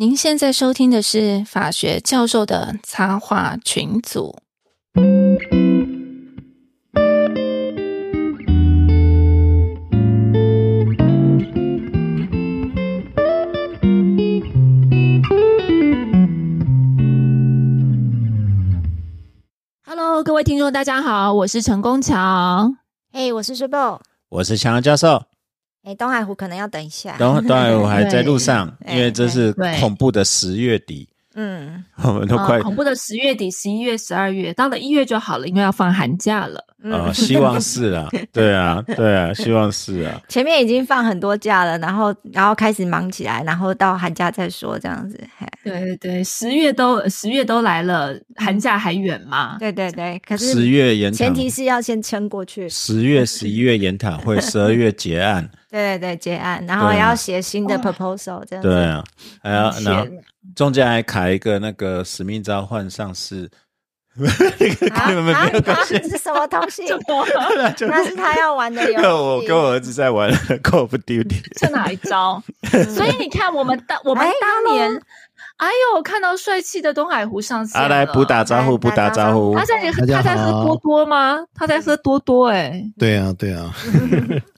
[0.00, 4.34] 您现在收听的是法学教授的插画群组。
[19.84, 22.72] Hello，各位听众，大家好，我是陈功桥。
[23.12, 25.29] 嘿，我是 s u p 我是强教授。
[25.84, 27.16] 哎，东海湖可能要等一下。
[27.18, 36.62] 东东海湖还在路上，因为这是恐怖的十月底，嗯 我们都快啊恐怖的十月底、十一月、十二月，到了一月就好了，因为要放寒假了。
[36.82, 45.18] 呃，嗯，希望是啊，对啊，对啊，希望是啊， 前面已经放很多假了，然后然后开始忙起来，然后到寒假再说这样子。
[45.38, 49.56] 嘿对对对，十月都十月都来了，寒假还远吗？
[49.60, 52.66] 对对对，可是十是月研讨前，提是要先撑过去。
[52.68, 58.68] 十月、十一月研讨会，十二月结案，对对对，结案，然后要写新的 proposal 这样子。
[58.68, 59.04] 对啊，
[59.42, 60.06] 还要然后
[60.56, 63.48] 中间还卡一个那个使命召唤上市，
[64.16, 65.06] 那个啊？
[65.06, 66.82] 跟你们没有关系啊，是什么东西？
[67.86, 69.06] 那是他要玩的游戏。
[69.06, 70.30] 我跟我儿子在玩
[70.62, 72.42] Call of Duty，这哪一招？
[72.92, 75.00] 所以你看，我们当我们哎当年，
[75.58, 79.54] 哎呦，看到帅气的东海湖上线来不打招呼，不打招呼。
[79.54, 81.38] 他，在他在喝多多吗？
[81.54, 83.72] 他在喝多多哎、对啊，对啊，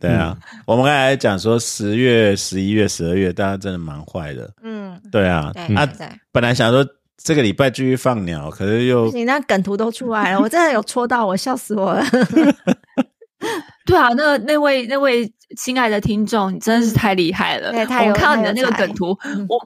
[0.00, 5.88] 对啊，我们刚才讲说十月、十一月、十二月，大家真的蛮坏的，嗯，对啊，对啊。
[6.30, 12.04] 本来想说这个礼拜继续放鸟，可是又你，那梗图都出来了， 我真的有戳到我，笑死我了。
[13.84, 17.72] 对啊，那那位那位亲爱的听众，你真的是太厉害了。
[17.72, 19.58] 对太有我看到你的那个梗图嗯，我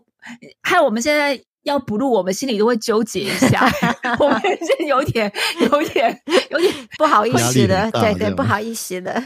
[0.63, 3.71] 害我们现在要不录，我们心里都会纠结一下。
[4.19, 9.23] 我们是有点、有点、有点，不好意思的，对对，不好意思的。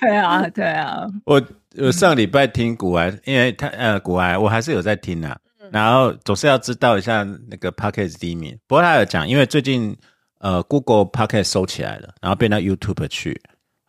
[0.00, 1.06] 对啊，对啊。
[1.24, 1.40] 我
[1.78, 8.58] 我上礼拜听古癌，因为他呃古癌我还是有在听啊，嗯然后总是要知道一下那个 p o c k e t 第一名。
[8.66, 9.96] 不过他有讲，因为最近
[10.40, 13.40] 呃 Google p o c k e t 收起来了，然后变到 YouTube 去，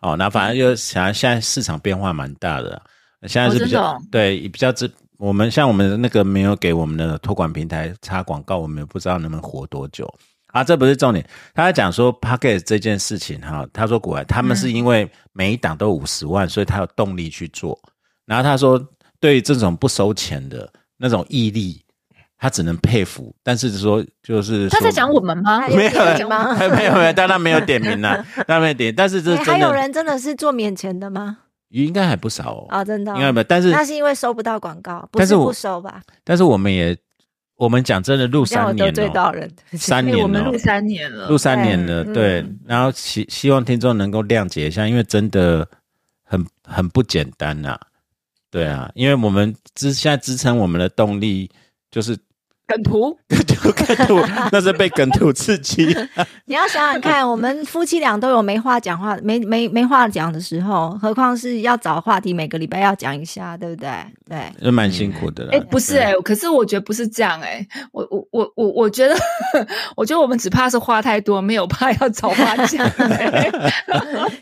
[0.01, 2.81] 哦，那反正就想现在市场变化蛮大的啊，
[3.27, 4.89] 现在是比较、对比较知。
[5.17, 10.11] 我们像我们那个没有给我们的托管平台插广告，我们也不知道能不能活多久
[10.47, 10.63] 啊。
[10.63, 17.79] 这不是重点，他在讲说 p o c k e t 这件事情哈，他说国外他们是因为每一档都五十万，所以他有动力去做。
[18.25, 18.81] 然后他说，
[19.19, 21.81] 对于这种不收钱的那种毅力，
[22.37, 23.33] 他只能佩服。
[23.43, 25.67] 但是说就是说他在讲我们吗？
[25.69, 31.37] 有没有吗没有没有，当然没有点名了， 当然没有点，但是这哎还有人真的是做免钱的吗？
[31.81, 33.43] 应该还不少哦，啊，真的哦，应该没有。
[33.45, 36.01] 但是那是因为收不到广告，不但是不收吧？
[36.23, 36.95] 但是我们也
[37.55, 39.11] 我们讲真的录三年了。
[39.77, 40.57] 三年了我们录。
[40.57, 45.67] 三年了，录三年了，对对，嗯然后希希望听众能够谅解一下，因为真的
[46.23, 47.79] 很很不简单呐、
[48.51, 51.49] 对啊，因为我们支现在支撑我们的动力
[51.89, 52.17] 就是
[52.67, 53.17] 梗图。
[53.45, 54.19] 就梗图，
[54.51, 55.85] 那是被梗图刺激，
[56.45, 63.89] 你要想想看，我们夫妻俩都有没话讲话、没没没话讲的时候，何况是要找话题，每个礼拜要讲一下，对不对？
[64.29, 65.49] 对，就蛮辛苦的啦。
[65.53, 69.15] 哎、不是哎、可是我觉得不是这样哎、我我我我我觉得，
[69.95, 73.51] 我觉得我们只怕是话太多，没有怕要找话讲、欸。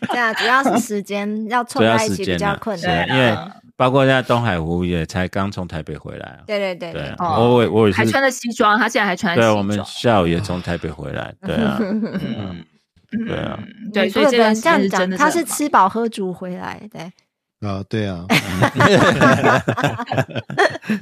[0.10, 3.08] 这样主要是时间要凑在一起比较困难。
[3.10, 3.38] 因为
[3.82, 6.40] 包括现在东海湖也才刚从台北回来啊。
[6.46, 7.16] 对对对对。
[7.20, 9.52] 我也我也是，还穿着西装，他现在还穿西装。
[9.52, 12.64] 对我们下午也从台北回来， 对啊，嗯，
[13.28, 13.60] 对啊，
[13.92, 17.12] 对，所以这样讲，他是吃饱喝足回来，对，
[17.62, 18.26] 啊，对啊，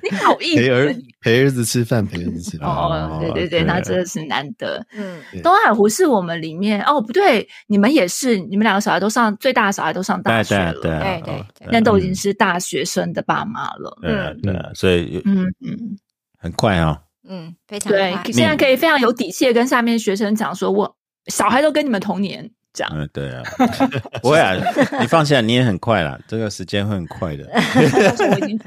[0.03, 0.61] 你好意思。
[0.61, 2.67] 陪儿思陪儿子吃饭，陪儿子吃饭。
[2.69, 3.63] 哦，对对对，对。
[3.63, 4.85] 那真的是难得。
[4.93, 10.91] 嗯，东海湖是我们里面哦，不对，你们也是，你们两个小孩都上最大的小孩都上大学了，对。
[10.91, 13.97] 啊对那都已经是大学生的爸妈了。
[14.01, 15.97] 对啊对啊，所以嗯嗯，
[16.37, 16.99] 很快啊。
[17.27, 20.97] 嗯，非常对快，现在可以非常有底气的跟下面学生讲说，我
[21.27, 22.91] 小孩都跟你们同年，这样。
[22.95, 23.43] 嗯，对啊，
[24.21, 24.55] 不会啊，
[24.99, 28.59] 你放下，你也很快啦，这个时间会很快的， 我已经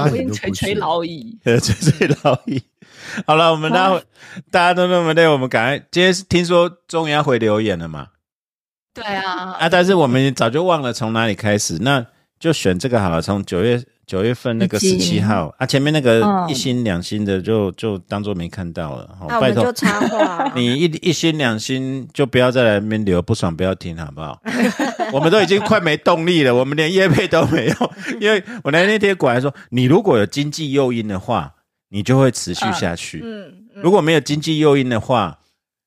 [0.00, 0.74] 我已经垂垂。
[0.74, 1.38] 老矣。
[1.44, 2.62] 垂垂老矣。
[3.26, 4.02] 好了，我们待会
[4.50, 5.86] 大家都那么累，我们赶快。
[5.90, 8.08] 今天是听说终于要回留言了嘛？
[8.94, 12.04] 对啊，啊，但是我们早就忘了从哪里开始，那
[12.38, 20.50] 就选这个好了，从九月九月份那个十七号啊，前面那个嗯一星两星的就就当做没看到了，好那我拜托们就插话。
[20.56, 24.40] 你一一星两星就不要再来那边留，不爽不要听，好不好？
[25.12, 27.92] 我们都已经快没动力了，我们连业配都没有。
[28.18, 31.52] 因为我来那天果然说，你如果有经济诱因的话，
[31.90, 33.44] 你就会持续下去；嗯，
[33.74, 35.40] 嗯如果没有经济诱因的话，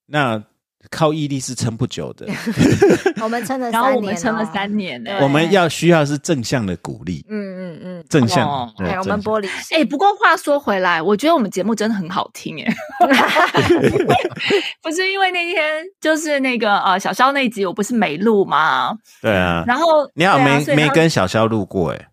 [0.06, 0.44] 那
[0.92, 2.28] 靠毅力是撑不久的。
[3.24, 8.72] 我们撑了三年、然后哦，我们撑了三年呢、我们要需要是正向的鼓励，嗯嗯嗯，正向哦。
[8.78, 12.74] 对哎，我们玻璃心，哎、不过话说回来，我觉得我们节目真的很好听哎、
[14.84, 18.92] 不是因为那天就是那个呃小肖那集我不是没录吗？
[19.22, 19.64] 对啊。
[19.66, 22.08] 然后你好，没没跟小肖录过哎。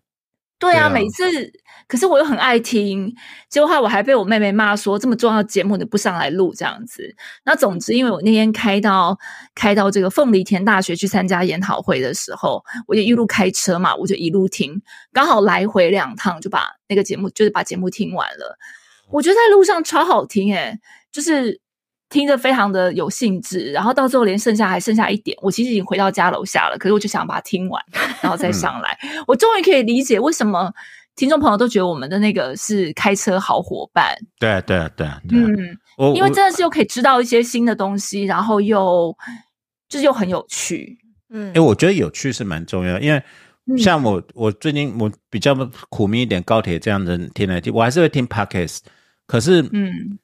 [0.57, 1.23] 对啊每次
[1.89, 3.11] 可是我又很爱听，
[3.49, 7.03] 结果后来我还被我妹妹骂说这么重要的节目你不上来录这样子。
[7.43, 9.17] 那总之，因为我那天开到
[9.55, 14.79] 开到这个凤梨田大学去参加研讨会的时候，我就一路开车嘛，我就一路听，
[15.11, 18.55] 刚好来回两趟就把那个节目就是把节目听完了。
[19.09, 20.79] 我觉得在路上超好听诶、
[21.11, 21.59] 就是
[22.09, 27.83] 听着非常的有兴致，然后到最后连剩下还剩下一点，我其实已经回到家楼下了，可是我就想把它听完，
[28.21, 28.95] 然后再上来。
[29.25, 30.71] 我终于可以理解为什么
[31.15, 35.05] 听众朋友都觉得我们的那个是开车好伙伴，对啊，对啊，对。
[35.05, 35.45] 啊，对啊。
[35.97, 39.15] 嗯，因为真的是又可以知道一些新的东西，然后又
[39.87, 40.97] 就是又很有趣，
[41.29, 41.51] 嗯。
[41.53, 43.21] 哎，我觉得有趣是蛮重要，因为
[43.67, 43.77] 嗯。
[43.77, 45.53] 像我，我最近我比较
[45.89, 48.79] 苦迷一点，高铁这样的听来听，我还是会听 podcast，
[49.27, 50.19] 可是嗯。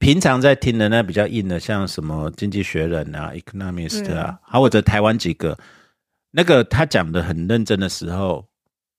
[0.00, 5.56] 平常在听的那比较硬的，像什么《经济学人》啊、《Economist》啊，还有或者台湾几个，
[6.32, 8.46] 那个他讲的很认真的时候，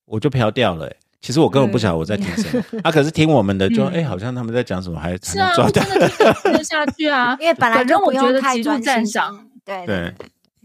[0.05, 0.97] 我就飘掉了、欸。
[1.25, 3.93] 其实我根本不晓得我在听什么， 啊，可是听我们的就哎、嗯。
[3.95, 5.81] 欸好像他们在讲什么，还是啊，还能抓到。
[5.81, 5.99] 我真。
[5.99, 6.07] 的
[6.43, 9.35] 听得下去啊， 因为本来反正我觉得极度赞心赏，
[9.65, 10.13] 对对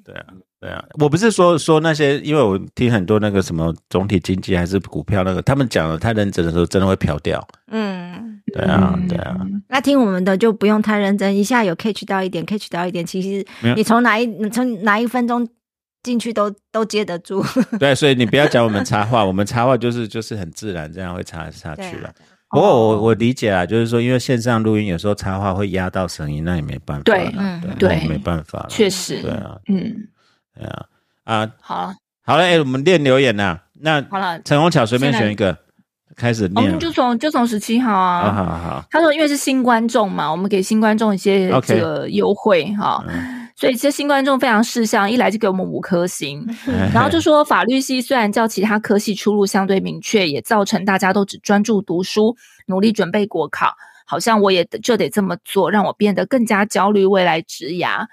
[0.05, 0.25] 对啊，
[0.61, 7.43] 对啊，我不是说说那些，因为我听很多那个什么总体经济还是股票那个，他们讲的太认真的时候，真的会飘掉。
[7.69, 9.09] 嗯，对啊，嗯。
[9.09, 9.35] 对啊，
[9.69, 13.43] 那听我们的就不用太认真，一下有 catch 到一点，catch 到一点，其实
[13.75, 15.49] 你从哪一你从哪一分钟
[16.03, 17.45] 进去都都接得住。
[17.79, 22.13] 对，所以你不要讲我们插话，我们插话就是就是很自然这样会插下对啊去了。
[22.51, 27.23] 不过我我理解啊，就是说，因为线上录音有时候插话会压到声音，那也没办法啦。
[27.23, 28.67] 对嗯对没办法啦。
[28.69, 30.09] 确实对啊，嗯，
[30.57, 30.87] 对啊，
[31.25, 31.95] 啊，好，
[32.25, 33.61] 好了，哎，我们练留言呐。
[33.83, 35.57] 那好了，陈红巧随便选一个，
[36.17, 43.05] 开始我念们就从就从十七号啊，好好好，他说因为是新观众嘛，我们给新观众一些这个优惠哈。
[43.61, 46.47] 嗯所以这些新观众非常识相，一来就给我们五颗星，
[46.95, 52.35] 然后就说法律系虽然较其他科系出路相对明确，也造成大家都只专注读书，
[52.67, 53.75] 努力准备国考，
[54.07, 58.07] 好像我也就得这么做，让我变得更加焦虑未来职涯。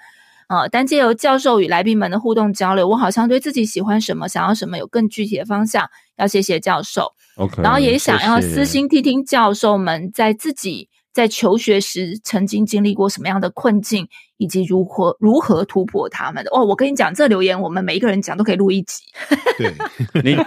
[0.48, 5.86] 啊、但借由教授与来宾们的互动交流，我好像对自己喜欢什么、想要什么有更具体的方向。
[6.16, 14.06] 要谢谢教授，OK，然后也想要私心听听教授们在自己在求学时曾经经历过什么样的困境，
[14.36, 16.50] 以及如何如何突破他们的。
[16.52, 19.02] 哦，我跟你讲，这留言我们每一个人讲都可以录一集。
[19.58, 19.74] 对，
[20.22, 20.38] 你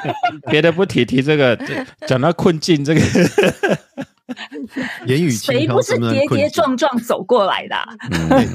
[0.50, 3.01] 别的不提，提这个这讲到困境这个，
[5.07, 6.50] 言语轻谁不是跌跌？
[6.51, 8.47] 撞撞走过来的啊、嗯，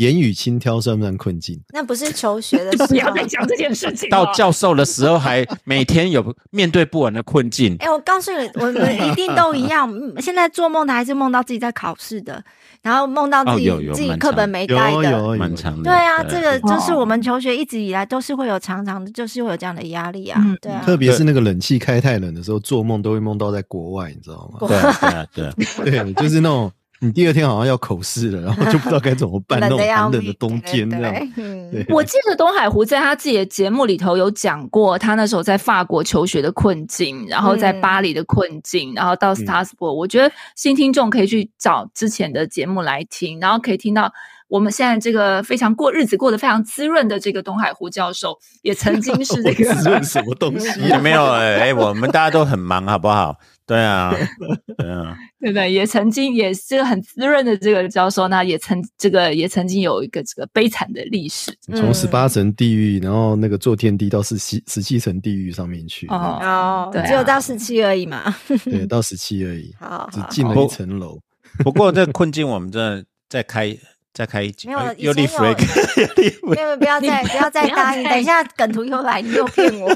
[0.00, 1.60] 言语轻佻算不算困境？
[1.74, 3.14] 那不是求学的时不要候。
[3.14, 4.08] 再讲这件事情。
[4.08, 7.76] 到教授的时候还每天有面对不完的困境。
[7.80, 9.88] 哎、我告诉你，我们一定都一样。
[9.92, 12.42] 嗯现在做梦的还是梦到自己在考试的，
[12.82, 15.10] 然后梦到自己、哦有有自己课本没有带的。
[15.10, 20.40] 有有，蛮长的对啊，这个就是哦我们求学一直以来都是会有常常的，就是会有这样的压力啊。
[20.42, 24.66] 嗯对啊，特别是那个冷气开太冷的时候，做梦都会梦到在国外，你知道吗？
[24.66, 25.52] 对啊对啊对啊，
[25.84, 26.70] 对，就是那种
[27.00, 39.92] 你第二天好像要口试了，然后就不知道该怎么办， 那冷的要种寒冷的命冬天 我记得东海湖在他自己的节目里头有讲过，他那时候在法国求学的困境，然后在嗯巴黎的困境，然后到 Star Sport。
[39.94, 44.12] 我觉得新听众可以去找之前的节目来听，然后可以听到
[44.48, 50.88] 我们现在这个非常过日子过得非常滋润的这个东海湖教授，也曾经是这个 滋润什么东西啊？
[50.88, 53.36] 也没有哎、哎我们大家都很忙，好不好？
[53.70, 54.12] 对啊，
[54.76, 55.72] 对啊，对不对？
[55.72, 61.56] 也曾经也是很滋润的这个教授，那也曾这个也曾经有一个这个悲惨的历史。
[61.76, 68.34] 从十八层地狱，然后那个坐天梯到十七十七层地狱上面去，哦哦，对啊只有到十七而已嘛。
[68.66, 71.16] 对，到十七而已，好，只进了一层楼。
[71.62, 73.76] 不过这困境我们真的再开
[74.12, 75.54] 再开一集，没有哎又立以前有。
[75.54, 75.56] flag，
[75.96, 79.88] 又立 flag 没有，不要再不要再答应，等一下梗图又来，你又骗我。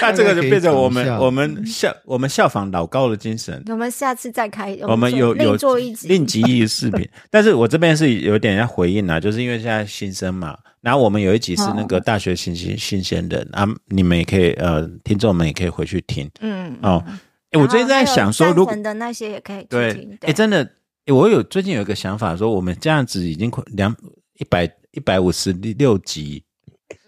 [0.00, 3.62] 那这个就变成我们我们效我们效仿老高的精神。
[3.68, 16.30] 我们下次再开，我们有有另做一集，另集一视频， 但是我这边是有点要回应啊，就是因为现在新生嘛，然后我们有一集是那个大学新新新鲜人啊，你们也可以呃，听众们也可以回去听。
[16.40, 17.02] 嗯，哦。
[17.52, 20.68] 哎我最近在想说，如果的那些也可以去对听，哎，真的，
[21.06, 23.94] 诶我有最近有一个想法，说我们这样子已经快两
[24.38, 26.42] 一百一百五十六集，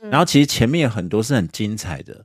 [0.02, 2.24] 嗯然后其实前面有很多是很精彩的。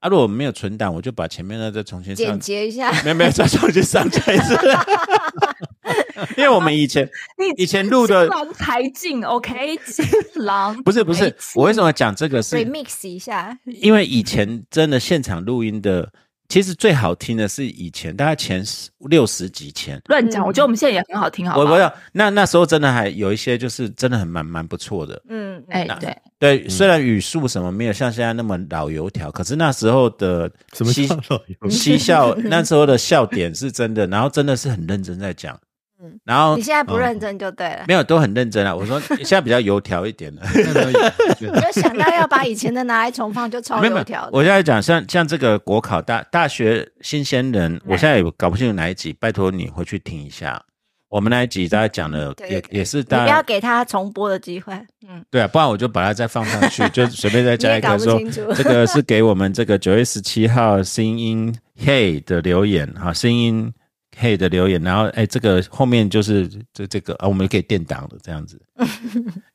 [0.00, 2.92] 啊，如果我们没有存档，我就把前面的再重新上简，洁一下。
[3.04, 4.58] 没有没有再重新上载一次。
[6.36, 10.04] 因为我们以前 你以前录的才尽，OK，新
[10.44, 16.12] 郎 不是不是，我为什么讲这个是？remix 一下，因为以前真的现场录音的，
[16.54, 20.00] 其实最好听的是以前大概前十六十几前。
[20.06, 20.46] 乱讲，嗯。
[20.46, 21.66] 我觉得我们现在也很好听，好不好？
[21.66, 35.58] 我我要那那时候真的还有一些就是真的很蛮蛮不错的，嗯，哎，那对，对，虽然语速什么没有像现在那么老油条，可是那时候的什么嬉叫老油嬉笑，那时候的笑点是真的，然后真的是很认真在讲，
[36.04, 37.84] 嗯然后你现在不认真就对了。
[37.88, 38.74] 没有都很认真啊。
[38.74, 44.30] 我说 现在比较油条一点了，我就想到要把以前的拿来重放，就超油条，的。
[44.32, 50.62] 我现在讲像像这个国考大大学新鲜人，我现在也搞不清楚哪一集，拜托你回去听一下。
[51.08, 54.74] 我们那一集大家讲的也也是你不要大家给他重播的机会。
[55.08, 58.20] 嗯，对啊，不然我就把它再放上去， 就随便再加一个说
[58.56, 63.72] 这个是给我们这个九月十七号声音 Hey 的留言哈，声音
[64.18, 68.60] Hey 的留言，然后哎，这个后面就是这这个啊，我们可以垫档的这样子。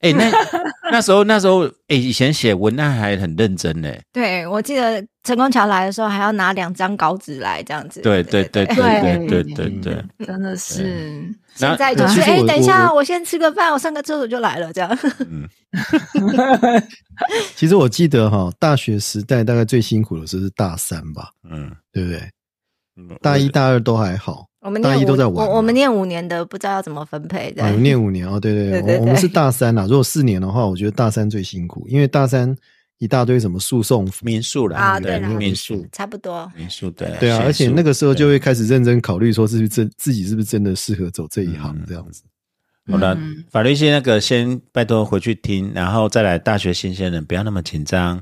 [0.01, 0.29] 哎，那
[0.91, 3.89] 那时候那时候哎，以前写文案还很认真呢。
[4.11, 8.01] 对，我记得陈功桥来的时候还要拿两张稿纸来这样子。
[8.01, 10.05] 对对对对对对对对。
[10.25, 14.97] 真的是，现在就是哎，等一下，我我先吃个饭，我上个厕所就来了，这样。
[15.29, 15.47] 嗯，
[17.55, 22.21] 其实我记得哈，大学时代大概最辛苦的时候是大三吧，嗯，对不对？
[22.99, 27.71] 嗯大一、大二都还好，我们念五一都在玩我我们念五年的，不知道要怎么分配的啊，。
[27.71, 29.83] 念五年哦，对对对对对我我们是大三啦。
[29.83, 32.53] 如果四年的话，我觉得大三最辛苦，因为大三
[32.97, 36.51] 一大堆什么诉讼，民宿啦，啊对民宿差不多。
[36.55, 42.21] 民宿对对啊，而且那个时候就对会开始认真考虑说，是不是真自己是不是真的适合走这一行嗯这样子。
[42.91, 48.21] 好了嗯，法律系那个先拜托回去听，然后再来大学新鲜人不要那么紧张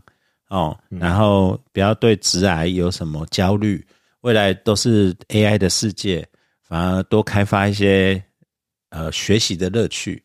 [0.49, 3.83] 哦，嗯然后不要对直癌有什么焦虑，
[4.27, 6.27] 未来都是 AI 的世界，
[6.61, 8.21] 反而多开发一些
[8.89, 10.21] 呃学习的乐趣。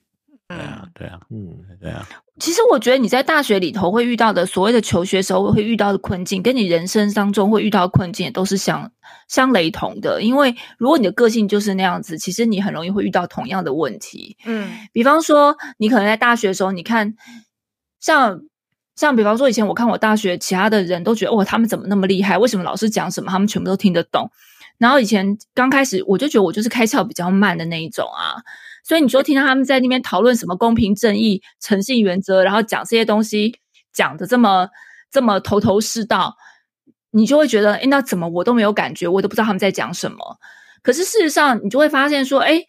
[0.48, 2.04] 对啊，对啊，嗯，对啊，
[2.40, 8.90] 其实我觉得你在大学里头会遇到的所谓的求学时候会遇到的困境，跟你人生当中会遇到的困境也都是相
[9.28, 10.20] 相雷同的。
[10.20, 14.36] 因为如果你的个性就是那样子，其实你很容易会遇到同样的问题。
[14.44, 17.14] 嗯比方说，你可能在大学的时候，你看
[18.00, 18.42] 像。
[18.96, 22.36] 像比方说，以前我看我大学其他的人都觉得，哇，他们怎么那么厉害？
[22.36, 24.30] 为什么老师讲什么，他们全部都听得懂？
[24.78, 28.42] 然后以前刚开始，我就觉得我就是开窍比较慢的那一种啊。
[28.84, 33.54] 所以你说听到他们在那边讨论什么公平正义、诚信原则，然后讲这些东西
[33.92, 34.68] 讲的这么
[35.10, 36.36] 这么头头是道，
[37.12, 40.18] 你就会觉得，诶，那怎么我都没有感觉，我都不知道他们在讲什么。
[40.82, 42.66] 可是事实上，你就会发现说，诶，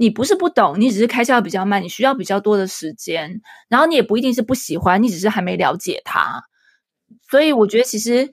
[0.00, 6.42] 你不是不懂，你只是开窍比较慢，你需要比较多的时间，然后你也不一定是不喜欢，你只是还没了解它。
[7.30, 8.32] 所以我觉得其实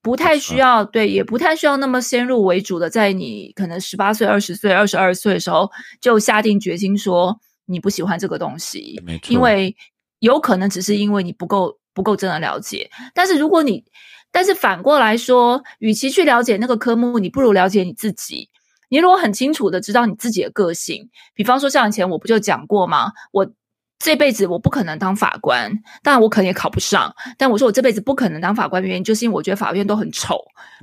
[0.00, 5.68] 不太需要，对，也不太需要那么先入为主的，在你可能十八岁、二十岁、二十二岁的时候
[6.00, 9.74] 就下定决心说你不喜欢这个东西，没错因为
[10.20, 12.88] 有可能只是因为你不够不够真的了解。
[13.12, 13.82] 但是如果你，
[14.30, 18.50] 但是反过来说，与其去了解那个科目，你不如了解你自己。
[18.88, 23.12] 你如果很清楚的知道你自己的个性，比方说像以前我不就讲过吗？
[23.32, 23.50] 我
[23.98, 25.72] 这辈子我不可能当法官，
[26.04, 27.12] 当然我可能也考不上。
[27.36, 30.38] 但我说我这辈子不可能当法官的原因，就是因为我觉得法院都很丑，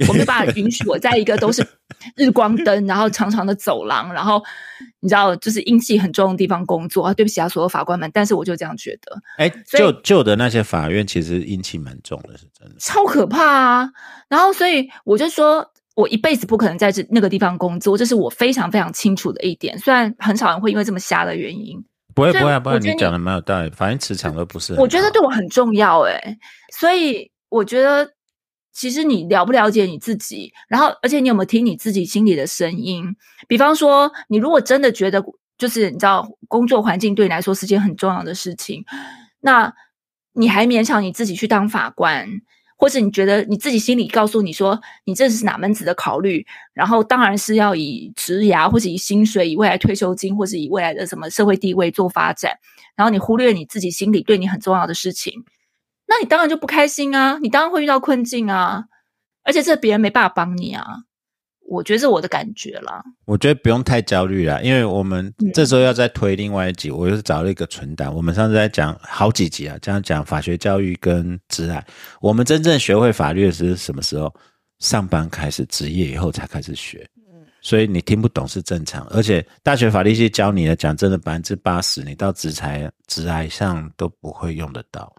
[0.10, 1.66] 我没有办法允许我在一个都是
[2.18, 4.44] 日光灯，然后长长的走廊，然后
[5.00, 7.06] 你知道就是阴气很重的地方工作。
[7.06, 12.76] 啊，对不起啊，所有法官们，但是我就这样觉得，哎，旧旧的那些法院其实阴气蛮重的，是真的。
[12.80, 13.90] 超可怕啊！
[14.28, 15.72] 然后所以我就说。
[15.96, 19.78] 我一辈子不可能在这那个地方工作，这是我非常非常清楚的一点。
[19.80, 21.82] 虽然很少人会因为这么瞎的原因，
[22.14, 24.74] 不会不会不会，你你讲的蛮有道理，反正磁场都不是。
[24.76, 26.38] 我觉得对我很重要诶、
[26.78, 28.12] 所以我觉得
[28.74, 33.16] 其实你了不了解你自己，然后而且你有没有听你自己心里的声音？
[33.48, 35.24] 比方说，你如果真的觉得
[35.58, 38.84] 就是你知道工作环境对你来说是件很重要的事情，
[39.40, 39.74] 那
[40.34, 42.28] 你还勉强你自己去当法官？
[42.78, 46.46] 或者你觉得你自己心里告诉你说，你这是哪门子的考虑？
[46.74, 52.58] 然后当然是要以职涯，或者以薪水、以未来退休金，或是以未来的什么社会地位做发展。
[52.96, 55.44] 然后你忽略你自己心里对你很重要的事情，
[56.08, 58.86] 那你当然就不开心啊，你当然会遇到困境啊，
[59.44, 60.86] 而且这别人没办法帮你啊。
[61.68, 63.04] 我觉得是我的感觉啦。
[63.26, 68.14] 我觉得不用太焦虑啦，因为我们嗯这时候要再推另外一集，我又找了一个存档。
[68.14, 71.86] 我们上次在讲好几集啊，这样讲法学教育跟职爱。
[72.22, 74.34] 我们真正学会法律的是什么时候？
[74.80, 77.08] 上班开始，职业以后才开始学。
[77.62, 85.16] 所以你听不懂是正常，而且大学法律系教你的，讲真的，百分之八十你到职才职癌上都不会用得到，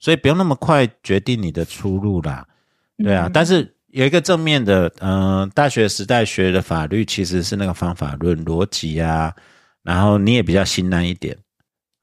[0.00, 2.48] 所以不用那么快决定你的出路啦。
[2.96, 9.32] 对啊，嗯但是有一个正面的，嗯、大学时代学的法律其实是那个方法论、逻辑啊，
[9.84, 11.36] 然后你也比较心安一点。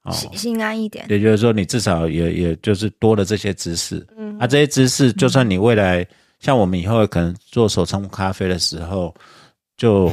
[0.04, 1.04] 哦，心心安一点。
[1.10, 4.04] 也就是说，你至少也也就是多了这些知识。
[4.16, 6.06] 嗯啊，这些知识，就算你未来
[6.40, 9.14] 像我们以后可能做手冲咖啡的时候，
[9.76, 10.12] 就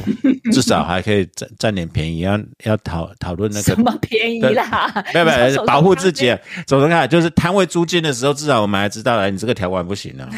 [0.52, 4.92] 至少还可以占占点便宜，要要讨讨论那个什么便宜啦？
[5.14, 6.36] 没有没有你说手冲保护自己，
[6.66, 10.28] 走着看就是摊位租金的时候，至少我们还知道，哎，你这个条款不行啊。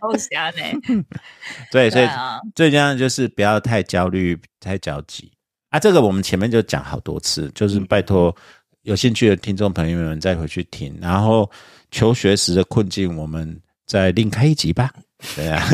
[0.00, 1.04] 好瞎呢。
[1.72, 2.08] 对，所以
[2.54, 5.32] 最重要的就是不要太焦虑、太焦急
[5.70, 5.78] 啊。
[5.78, 8.34] 这个我们前面就讲好多次，就是拜托
[8.82, 10.96] 有兴趣的听众朋友们再回去听。
[11.00, 11.50] 然后
[11.90, 14.90] 求学时的困境，我们再另开一集吧。
[15.34, 15.66] 对啊，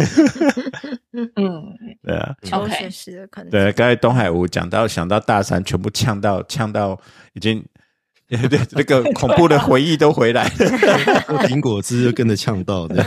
[1.36, 1.64] 嗯，
[2.02, 3.72] 对啊，求 OK 学时的可能对。
[3.72, 6.98] 刚才东海吴讲到想到大三，全部呛到呛到
[7.34, 7.64] 已经。
[8.70, 10.50] 那个恐怖的回忆都回来了
[11.26, 13.04] 喝苹果汁就跟着呛到的。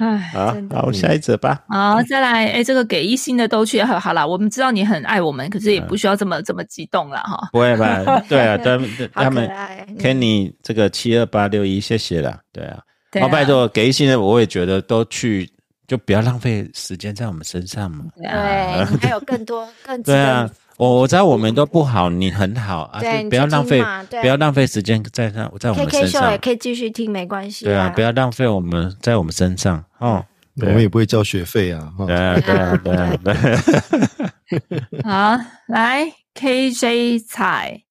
[0.00, 0.32] 唉。
[0.34, 0.68] 啊真！
[0.68, 1.62] 的好，下一则吧。
[1.68, 7.50] 好，再来，哎，这个给一星的都去，好好啦，我们知道你很爱我们，可是也不需要这么这么激动了，哈。
[7.52, 8.02] 不会吧？
[8.28, 12.40] 对啊，他们好他们可爱嗯 Kenny 这个七二八六一，谢谢啦。
[12.52, 12.80] 对啊，
[13.12, 15.48] 好啊哦，拜托，给一星的我也觉得都去，
[15.86, 18.04] 就不要浪费时间在我们身上嘛。
[18.16, 18.26] 对
[19.00, 26.22] 还有更多更值对啊，我我知道我们都不好，你很好啊，对就不要浪费不要浪费时间在上在我们身上。
[26.24, 27.64] 秀也可以继续听，没关系。
[27.64, 30.24] 对啊，不要浪费我们在我们身上哦。
[30.56, 31.90] 我们也不会交学费啊。
[32.06, 33.62] 对啊，对啊，对啊，对啊。
[35.38, 37.84] 好，来 KJ 彩，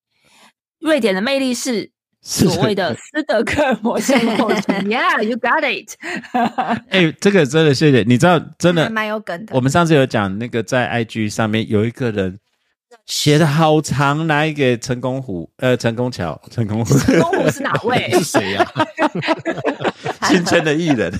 [0.79, 4.61] 瑞典的魅力是所谓的斯德哥尔摩症候群。
[4.87, 5.95] Yeah, you got it
[6.89, 9.55] 哎，这个真的谢谢，你知道，真的蛮有梗的。
[9.55, 12.39] 我们上次有讲那个在 IG 上面有一个人
[13.05, 18.11] 写的好长，来给成功虎，呃，成功桥，成功虎，成功虎是哪位？
[18.19, 18.71] 是谁呀？
[20.23, 21.11] 新春的艺人。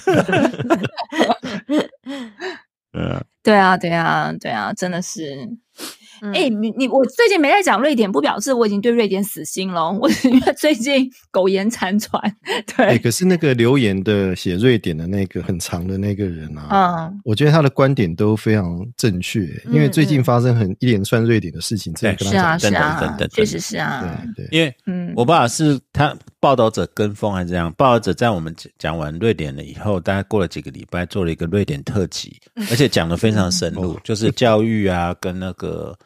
[2.94, 5.50] 嗯，对啊，对啊，对啊，真的是。
[6.22, 6.32] 嗯。
[6.34, 9.92] 哎、你你我最近没在讲瑞典，不表示我已经对瑞典死心了。
[9.92, 12.22] 我因为最近苟延残喘，
[12.76, 27.72] 对，哎，可是那个留言的写瑞典的那个很长的那个人啊，嗯，我觉得他的观点都非常正确，因为最近发生很一连串瑞典的事情，这样跟是啊，他讲是等等啊等等，确实是啊，对对，因为嗯，我不知道是他报道者跟风还是这样。
[27.78, 35.98] 报道者在我们讲讲完瑞典了以后，大概过了几个礼拜，做了一个瑞典特辑， 而且讲的非常深入，就是教育啊，跟那个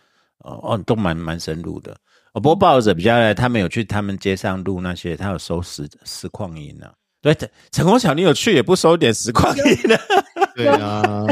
[0.45, 1.91] 呃哦都蛮蛮深入的。
[2.33, 6.91] 哦，不过报道者比较来，他们有去他们街上录那些，他有收实实况音啊。
[7.21, 9.99] 对，陈陈功巧，你有去也不收一点实况音的。
[10.55, 11.25] 对啊，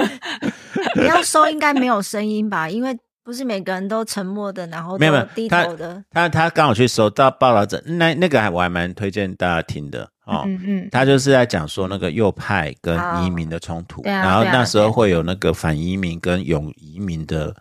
[0.96, 2.70] 你要收应该没有声音吧？
[2.70, 6.02] 因为不是每个人都沉默的，然后没有低他头的。
[6.10, 10.44] 他他刚好去收到报道者，那那个还我还蛮推荐大家听的哦。
[10.46, 17.54] 嗯嗯，他就是在讲说那个右派跟哦移民的冲突，然后那时候会有那个反移民跟勇移民的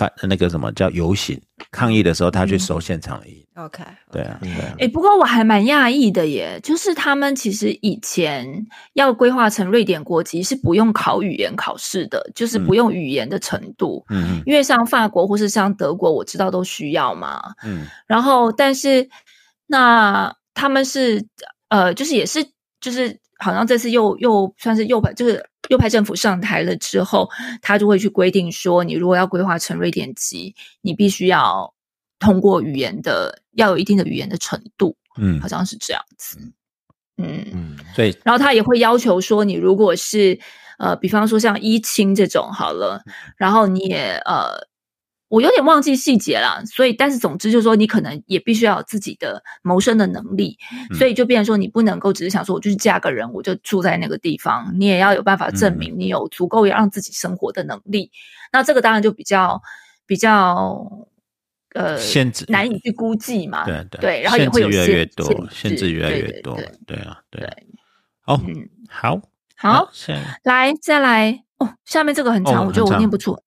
[0.00, 1.38] 反那个什么叫游行
[1.70, 3.34] 抗议的时候，他去收现场的音。
[3.54, 14.02] OK，对啊，对啊，哎、不过我还蛮讶异的耶，就是他们其实以前要规划成瑞典国籍是不用考语言考试的，就是不用语言的程度。
[14.08, 17.52] 嗯因为像法国或是像德国，我知道都需要嘛。
[17.62, 19.06] 嗯然后，但是
[19.66, 21.22] 那他们是
[21.68, 22.42] 呃，就是也是
[22.80, 27.30] 就是好像这次又又算是右派，就是右派政府上台了之后，
[27.62, 31.72] 他就会去规定说，你如果要规划成瑞典籍，你必须要
[32.18, 35.40] 通过语言的，要有一定的语言的程度，嗯。
[35.40, 36.38] 好像是这样子。
[37.16, 40.38] 嗯，嗯，所以然后他也会要求说，你如果是
[40.78, 43.02] 呃，比方说像一清这种好了，
[43.36, 44.66] 然后你也呃，
[45.30, 50.58] 我有点忘记细节了，所以但是总之就是说，你可能也必须要有自己的谋生的能力，
[50.90, 58.10] 嗯所以就变成说，你不能够只是想说我就是嫁个人，我就住在那个地方，你也要有办法证明你有足够让自己生活的能力。
[58.52, 59.62] 那这个当然就比较
[60.06, 61.06] 比较。
[61.72, 67.48] 呃，限制难以去估计嘛，对对对，然后也会有制越来越多，限限制越来越多对对，对啊，对
[68.20, 68.36] 好，
[69.56, 73.38] 好那，下一个来，再来哦，下面这个很长，哦我觉得我念不出。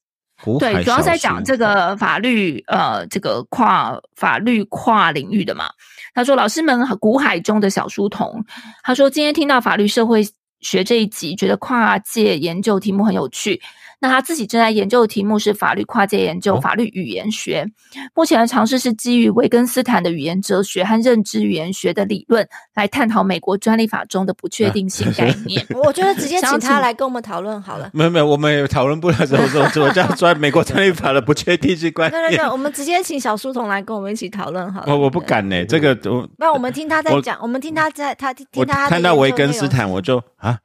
[0.59, 5.65] 对，主要是在讲这个法律，呃，这个跨法律跨领域的嘛。
[6.13, 8.45] 他说，老师们古海中的小书童，
[8.83, 10.23] 他说今天听到法律社会
[10.59, 13.61] 学这一集，觉得跨界研究题目很有趣。
[14.03, 17.65] 那他自己正在研究的题目是法律跨界研究、哦法律语言学。
[18.13, 25.65] 目前的尝试是基于维根斯坦的语言哲学和认知语言学的理论，来探讨美国专利法中的不确定性概念。
[25.85, 27.89] 我觉得直接请他来跟我们讨论好了。
[27.93, 32.21] 没有没有，我们也讨论不了这种这种叫 专美国专利法的不确定性观念。
[32.21, 34.93] 对对对，我们直接请小书童来跟我们一起讨论好了。
[34.93, 40.57] 我我不敢呢、这个我那我们听他在讲，我们听他在他听听他的看到维根斯坦，我就啊，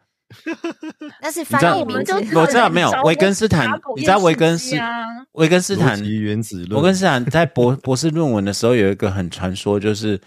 [1.22, 4.76] 那是翻译名字我知道没有维根斯坦你知道维根斯
[5.32, 10.20] 维根斯坦原子论，维根斯坦在博博士论文的时候有一个很传说，就是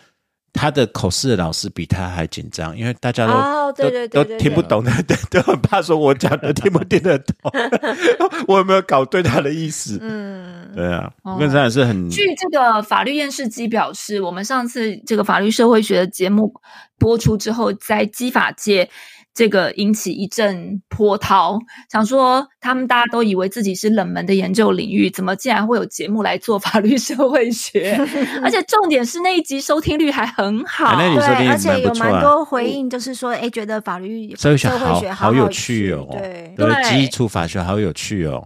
[0.53, 7.51] 他的口试老师比他还紧张，因为大家都、哦对对对都都听不懂的，对，都很怕说我讲的听不听得懂，
[8.47, 9.97] 我有没有搞对他的意思？
[10.01, 16.53] 嗯，对啊，哦维根斯坦是很据这个法律验视机表示，我们上次这个法律社会学的节目
[16.97, 18.89] 播出之后，在基法界
[19.33, 21.57] 这个引起一阵波涛，
[21.89, 27.95] 想说他们大家都以为自己是冷门的研究领域，怎么竟然会有节目来做法律社会学？
[28.43, 30.95] 而且重点是那一集收听率还很好。
[30.95, 38.45] 对，而且有蛮多回应，就是说，哎，觉得法律社会学学好好好有趣哦，对，对对基础法学好有趣哦。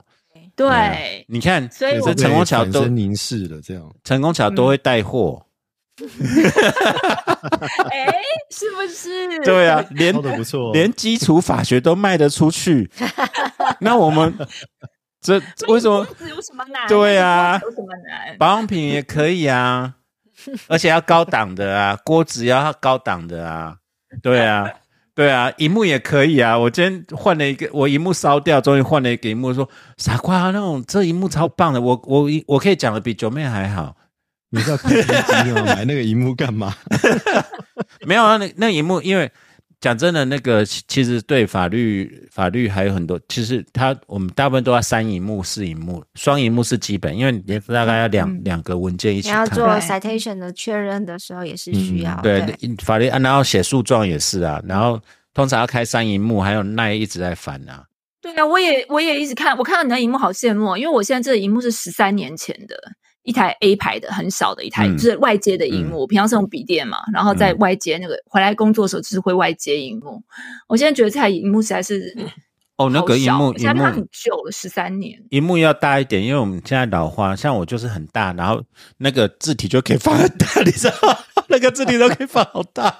[0.56, 5.44] 对，你看，所以我陈功桥都凝视了，这样陈功桥都会带货，
[7.89, 8.13] 哎，
[8.51, 9.39] 是不是？
[9.43, 12.89] 对啊，连不错哦，连基础法学都卖得出去，
[13.79, 14.34] 那我们
[15.21, 16.88] 这这为什么这有什么难？
[16.88, 18.38] 对啊有什么难？
[18.38, 19.95] 保养品也可以啊？
[20.67, 23.77] 而且要高档的啊，锅子要高档的啊，
[24.21, 24.69] 对啊。
[25.15, 26.60] 对啊，荧幕也可以啊！
[26.60, 33.95] 我今天换了一个，我荧幕烧掉，终于换了一个荧幕，说傻瓜，那种这荧幕超棒的，我我我可以讲的比九妹还好。
[34.56, 35.62] 你是要看飞机吗？
[35.65, 36.74] 买那个荧幕干嘛？
[38.08, 39.30] 没有啊，那那荧幕，因为
[39.82, 49.46] 讲真的，那个其其实对法律法律还有很多，其实它我们大部分都要三荧幕、四荧幕，双荧幕是基本，因为你大概要两、嗯两个文件一起看。
[49.46, 55.00] 你要做 citation 的确认的时候也是需要，嗯对法律，啊然后写诉状也是啊，然后
[55.34, 57.84] 通常要开三荧幕，还有那一直在烦啊。
[58.22, 62.76] 对啊，我也我也一直看，我看到你的荧幕好羡慕哦，因为我现在这个荧幕是十三年前的
[63.25, 65.99] 一台 A 牌的很小的一台，嗯就是外接的荧幕。
[65.99, 70.23] 我平常是用笔电嘛，然后在嗯外接那个回来工作的时候就是会外接荧幕。
[70.67, 72.15] 我现在觉得这台荧幕实在是
[72.77, 75.21] 哦，那个荧幕荧而且它很幕旧了，十三年。
[75.29, 78.61] 荧幕要大一点，因为我们现在老花，像我就是很大，然后
[78.97, 81.17] 那个字体就可以放很大， 你知道？
[81.47, 82.93] 那个字体都可以放好大。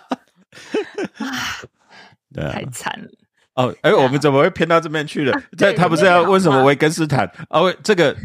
[2.34, 3.10] 对啊太，惨了，
[3.56, 5.38] 哦，哎，我们怎么会偏到这边去了？
[5.58, 7.30] 这对他不是要问什么维根斯坦？
[7.50, 8.16] 哦，喂这个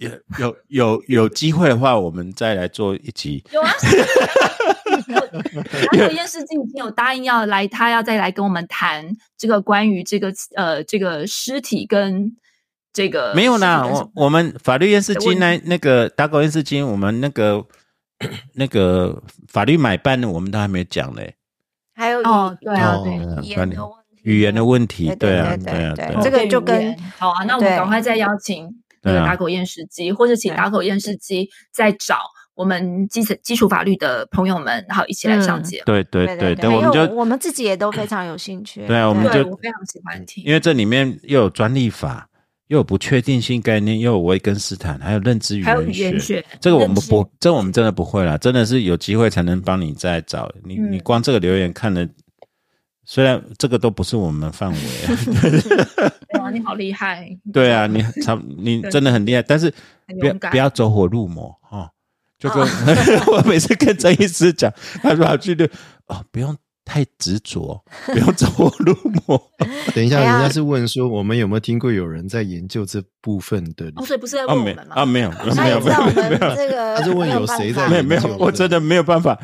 [0.00, 3.44] 有有有有机会的话，我们再来做一集。
[3.52, 3.70] 有啊。
[5.92, 12.36] 然后验视机已经有答应要来，他要再来跟我们谈这个关于这个呃这个尸体跟
[12.92, 17.64] 这个没有啦，我我们法律验视机的问那那个打狗验视金，我们那个
[18.54, 21.36] 那个法律买办的，我们都还没讲嘞。
[21.94, 28.68] 还有语哦对啊哦对语言的问题语言的问题，对对啊，对对啊，这个就跟好啊，那我们对赶快再邀请
[29.02, 32.16] 那个打狗验尸机，或者请打狗验尸机再找
[32.54, 35.84] 我们基层基础法律的朋友们，然后一起来上嗯节目。
[35.86, 38.86] 对对对对，还我们就我们自己也都非常有兴趣。
[38.86, 42.28] 对啊我们，就我非常喜欢听，因为这里面又有专利法，
[42.66, 50.76] 又有不确定性概念，又有维根斯坦，还有认知语还有语言言学，这个我们不，这我们真的不会啦，真的是有机会才能帮你再找你。
[50.76, 52.06] 嗯你光这个留言看了，
[53.12, 54.78] 虽然这个都不是我们范围，
[56.38, 59.68] 哇，你好厉害，对啊，你 差你真的很厉害，但是
[60.20, 61.90] 不要不要走火入魔哦。
[62.38, 62.62] 就跟、
[63.26, 65.64] 我每次跟郑医师讲，他说他去就
[66.06, 66.56] 哦，不用
[66.90, 68.92] 太执着， 不要走火入
[69.28, 69.40] 魔。
[69.94, 73.86] 等一下，人家是问说我们有没有听过有人在研究这部分的？
[73.94, 74.94] 哦，所以不是在啊没问我们吗？
[74.96, 79.38] 啊没有他没有没也知道我有没有这个他是问有办谁在没有没有我真的没有办法。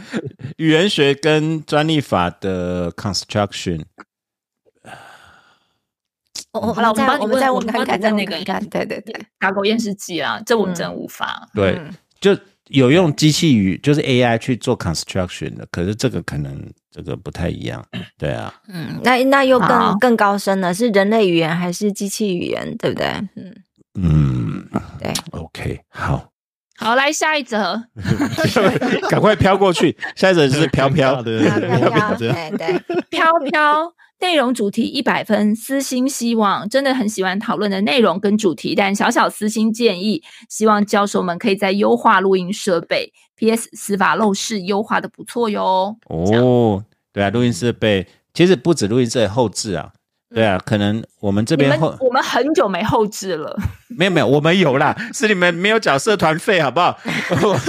[0.57, 3.85] 语言学跟专利法的 construction，
[6.51, 11.49] 我好了，我们帮你再我们再问，问看看，在那个问看看，对对对，打狗验尸机啦，这我们真无法。
[11.55, 12.37] 对，嗯就
[12.69, 17.85] 有用机器语，就是 AI 去做 construction 的，可是这个可能这个不太一样。
[18.19, 23.07] 对啊，嗯，那那又更更高深了，是人类语言还是机器语言，对不对？
[23.37, 23.55] 嗯，
[23.95, 24.67] 嗯，
[24.99, 26.31] 对，OK，好，
[26.77, 27.83] 好，来下一则，
[29.09, 31.23] 赶快飘过去，下一则是飘飘。
[31.23, 33.93] 的漂漂漂，这样对对，飘飘。
[34.21, 43.13] 内容主题一百分，私心希望真的很喜欢讨论的内容跟主题，但小小私心建议，希望教授们可以在优化录音设备。
[43.37, 43.69] P.S.
[43.75, 45.97] 司法漏室优化的不错哟。
[46.07, 46.85] 哦。
[47.13, 49.93] 对啊，录音设备其实不止录音设备后置啊，
[50.35, 53.57] 对啊，可能我们这边后我们很久没后置了，
[53.97, 56.99] 没有没有，我们有啦，是你们没有缴社团费，好不好？
[57.41, 57.61] 我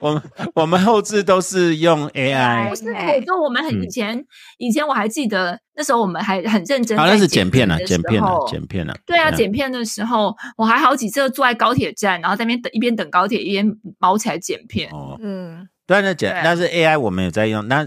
[0.00, 0.22] 我们
[0.54, 4.24] 我们后置都是用 AI，不是，我说我们很嗯以前
[4.56, 8.96] 以前我还记得那时候我们还很认真，好，那是剪片了，的剪片了，时候剪片了。
[9.04, 14.88] 对啊，嗯剪片的时候，我还好几次坐在高铁站，然后在那边等，一边等高铁一边毛起来剪片。
[14.92, 17.86] 哦，嗯，对，那剪对但是 AI 我们有在用，那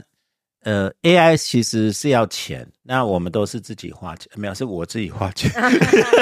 [0.64, 5.52] 呃 AI 其实是要钱，那我们都是自己花钱，没有是我自己花钱，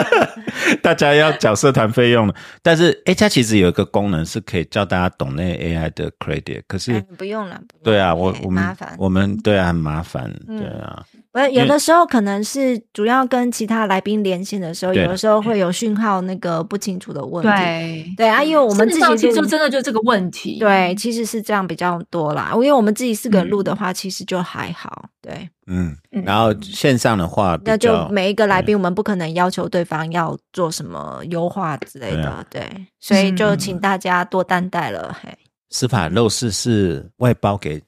[0.84, 2.36] 大家要缴社团费用了。
[2.62, 8.96] 但是 A 它其实有一个功能是可以叫大家懂那个 AI 的 credit，可是、哎不用了，不用对啊，我哎我们麻烦。
[8.98, 17.50] 我们对啊很麻烦，嗯对啊，不是有的时候可能是主要跟其他来宾连线的时候，有的时候会有讯号那个不清楚的问题。
[17.50, 20.60] 对，对啊，因为我们自己其实真的就这个问题。
[20.60, 22.52] 对，其实是这样比较多啦。
[22.56, 25.10] 因为我们自己四个人录的话，其实就还好。
[25.30, 26.24] 对，嗯，嗯。
[26.26, 32.44] 然后线上的话那就每一个来宾，我们不可能要求对方要做什么优化之类的。
[32.50, 32.68] 对，
[33.00, 35.16] 所以就请大家多担待了。
[35.22, 35.30] 嘿，
[35.70, 37.80] 司法肉事是外包给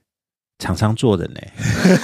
[0.60, 1.42] 厂商做的呢，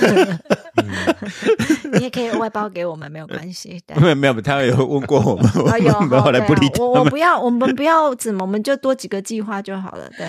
[1.93, 3.79] 你也可以外包给我们，没有关系。
[3.85, 3.95] 对。
[4.01, 7.05] 没有没有，他有问过我们， 我们后来不理对啊我我。
[7.05, 10.09] 不要，我们不要怎么，我们就多几个计划就好了。
[10.17, 10.25] 对，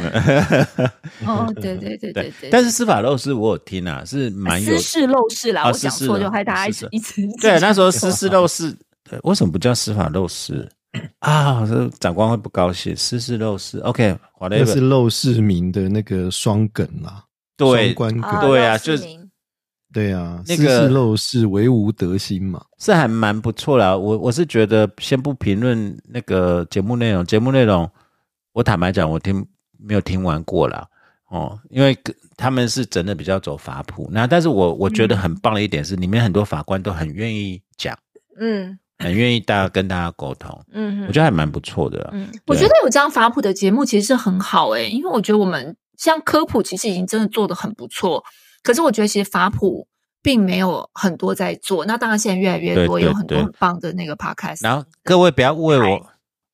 [1.26, 2.50] 哦，对对对对对。
[2.50, 8.74] 但是司法漏事我有听啊，是蛮有私事漏事啦，啊我讲错，就害大家一直一直对，那时候私事漏事，
[9.08, 10.68] 对，为什么不叫司法漏事
[11.20, 11.66] 啊？
[11.66, 13.78] 这长官会不高兴，私事漏事。
[13.80, 17.24] OK，好的，那是陋室铭的那个双梗啦，
[17.56, 18.94] 对双关啊梗，对啊就
[19.98, 22.64] 对啊，那个陋室，惟吾德馨嘛。
[22.78, 23.96] 是还蛮不错啦。
[23.96, 27.90] 我我是觉得，先不评论那个节目内容，节目内容，
[28.52, 29.44] 我坦白讲，我听
[29.76, 30.86] 没有听完过啦。
[31.30, 31.98] 哦，因为
[32.36, 37.98] 他们是真的比较走法谱，那但是我我觉得很棒的一点是，里面很多法官都很愿意讲，
[38.38, 42.08] 嗯很愿意大家跟大家沟通，嗯我觉得还蛮不错的。
[42.12, 48.24] 嗯我觉得有这样法普的节目其实是很好诶、因为我觉得我们像科普其实已经真的做的很不错，
[48.68, 49.88] 可是我觉得其实法普
[50.22, 54.62] 并没有很多在做，那当然现在越来越多，对对对有很多很棒的那个 podcast。
[54.62, 56.06] 然后各位不要误会我，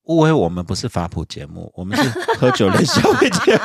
[0.03, 3.63] 误会我们不是法普节目，我们是喝酒类消费节目。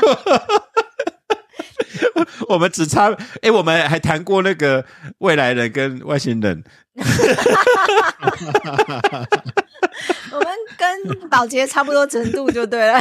[2.49, 4.85] 我们只差哎、我们还谈过那个
[5.19, 6.65] 未来人跟外星人，
[10.33, 13.01] 我们跟保洁差不多程度就对了。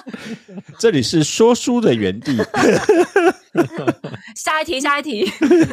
[0.78, 2.36] 这里是说书的原地。
[4.36, 5.24] 下一题，下一题，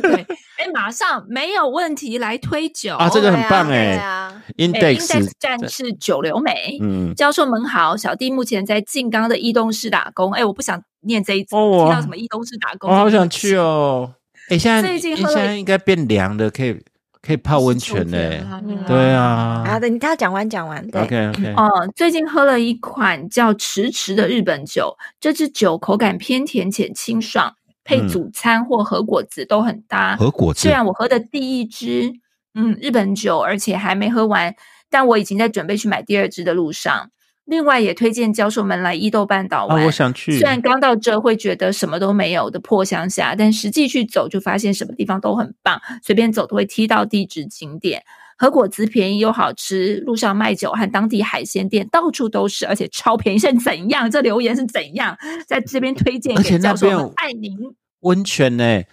[0.02, 0.14] 对，
[0.58, 6.80] 哎，马上没有问题来推酒啊这个很棒对哎啊，哎 Index，Index 战士九流美。
[6.82, 10.32] 嗯，教授们好，小弟目前在静冈的伊东市打工。
[10.34, 14.16] 哎，我不想念这一集，哦听到什么伊东市打工，我好想去哦。
[14.50, 16.82] 哎、现在最近喝了现在应该变凉了，可以
[17.26, 18.44] 可以泡温泉嘞。
[18.52, 30.16] 嗯对啊好的，你他讲完讲完，对 OK OK，哦，最近喝了一款叫迟迟的日本酒，这支酒口感偏甜且清爽，配嗯主餐或和果子都很搭。
[30.18, 32.14] 和果子虽然我喝的第一支，
[32.54, 34.54] 嗯，日本酒，而且还没喝完，
[34.90, 37.10] 但我已经在准备去买第二支的路上。
[37.46, 39.82] 另外，也推荐教授们来伊豆半岛玩。
[39.82, 40.40] 啊，我想去。
[40.40, 48.04] 虽然刚到这会觉得什么都没有的破乡下，但实际去走就发现什么地方都很棒，随便走都会踢到地质景点。
[48.38, 53.40] 和果子便宜又好吃，路上卖酒和当地海鲜店到处都是，而且超便宜。
[53.40, 54.12] 是怎样？
[54.12, 55.18] 这留言是怎样？
[55.48, 57.58] 在这边推荐而且给教授爱您。
[58.02, 58.84] 温泉呢，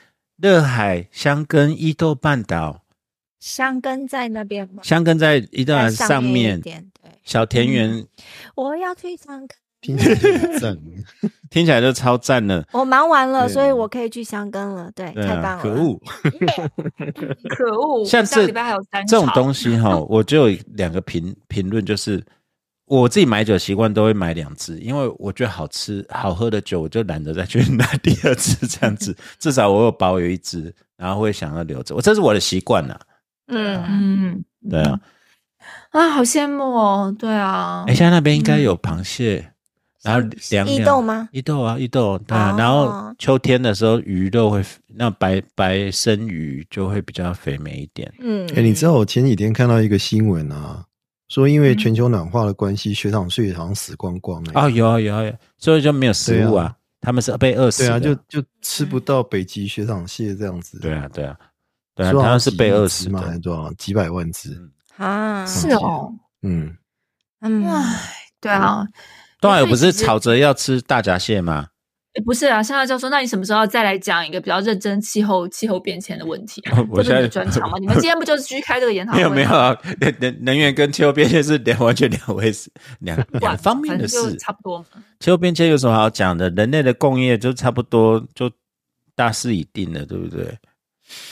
[0.40, 2.82] 热海、香根、伊豆半岛，
[3.42, 4.84] 香根在那边吗？
[4.84, 6.72] 香根在一段上面对，
[7.24, 8.06] 小田园
[8.54, 9.48] 我要去香根。
[9.80, 10.78] 听起来就很赞。
[11.50, 12.64] 听起来就超赞了。
[12.70, 14.88] 我忙完了，所以我可以去香根了。
[14.94, 15.62] 对，对啊，太棒了！
[15.64, 16.00] 可恶！
[17.50, 18.04] 可恶！
[18.04, 22.24] 像这礼拜还有三这种场东西哈， 我就有两个评评论，就是
[22.86, 31.92] 我自己买酒习惯都会买两支，因为我觉得好吃好喝的酒，我就懒得再去拿第二支这样子，至少我有保有一支，然后会想要留着。
[31.96, 32.96] 我这是我的习惯呐，
[33.46, 35.00] 嗯，嗯对啊。
[35.90, 37.14] 啊，好羡慕哦！
[37.18, 39.52] 对啊哎，，现在那边应该有螃蟹，
[40.02, 41.28] 然后凉豆吗？
[41.32, 42.52] 伊豆啊，伊豆，对啊。
[42.52, 48.12] 哦然后秋天的时候，鱼肉会那白白生鱼就会比较肥美一点。
[48.18, 50.84] 嗯，哎、你知道我前几天看到一个新闻啊，
[51.28, 58.00] 说因为全球暖化的关系，雪场睡好像死光光了、哦，有啊有啊，有所以就没有食物对啊，他们是被饿死的。
[58.00, 60.80] 对啊，就就吃不到北极雪场蟹这样子。
[60.80, 61.36] 对啊，对啊，
[61.94, 63.20] 对啊，说好像他是被饿死几亿只吗？
[63.20, 63.40] 还是的。
[63.40, 63.72] 多少？
[63.74, 64.70] 几百万只？
[64.96, 66.76] 啊，是哦，嗯，
[67.40, 67.98] 嗯，唉，
[68.40, 68.86] 对啊，
[69.40, 71.68] 东海有不是吵着要吃大闸蟹吗？
[72.14, 76.76] 诶不是啊，夏夏教授，那你什么时候要再来讲一个比较认真气候气候变迁的问题啊？
[76.90, 77.78] 我这不是你的现在专长吗？
[77.78, 79.30] 你们今天不就是继续开这个研讨会吗？
[79.30, 84.36] 没有没有啊，能能能源跟气候变迁是两完全两回事，两两管方面的事。
[84.36, 84.84] 差不多嘛。
[85.20, 86.50] 气候变迁有什么好讲的？
[86.50, 88.50] 人类的共业就差不多就
[89.14, 90.58] 大势已定了，对不对？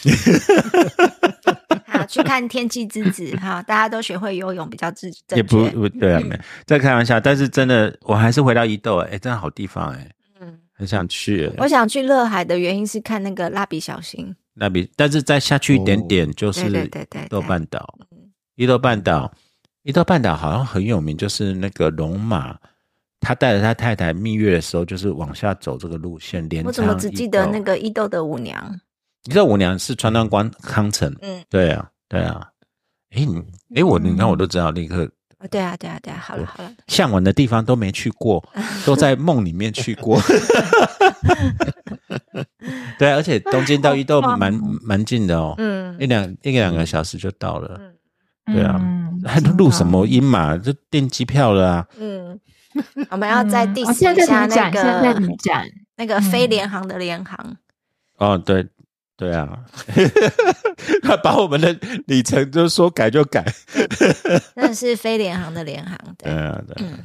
[1.87, 7.19] 好，去看《天气之子》 哈，大家都学会游泳比较正正也不对啊，没在开玩笑。
[7.21, 11.47] 但是真的，我还是回到伊豆，哎，真的好地方，哎，嗯，很想去。
[11.47, 14.35] 哎我想去乐海的原因是看那个蜡笔小新。
[14.55, 17.99] 蜡笔但是再下去一点点就是对对对豆对半岛，
[18.57, 19.33] 伊豆半岛，
[19.83, 22.57] 伊豆半岛好像很有名，就是那个龙马，
[23.21, 27.73] 他带着他太太蜜月的时候，就是往下走这个路线，连我怎么只记得那个？
[27.73, 28.79] 个伊豆的舞娘？
[29.25, 32.47] 伊豆舞娘是川端光康成，嗯，对啊，对啊。
[33.11, 33.43] 诶，你
[33.77, 35.05] 诶，我你看我都知道，立刻
[35.39, 38.43] 哦对啊，对啊，对啊，好了好了，向往的地方都没去过，
[38.87, 40.21] 都在梦里面去过。
[42.99, 44.53] 对啊，而且东京到伊豆蛮
[44.83, 47.77] 蛮近的哦，嗯一两一两个小时就到了。
[47.79, 47.95] 嗯
[48.55, 50.57] 对啊嗯还录什么音嘛？
[50.59, 51.87] 就订机票了啊！
[51.99, 52.41] 嗯，
[53.11, 55.31] 我们要在一下那在，现在在个。
[55.97, 57.57] 那个飞联航的联航。
[58.17, 58.67] 哦，对
[59.21, 59.47] 对啊，
[61.05, 63.45] 他把我们的里程就说改就改。
[64.57, 66.99] 真的是非联航的联航，对，对啊，对啊嗯，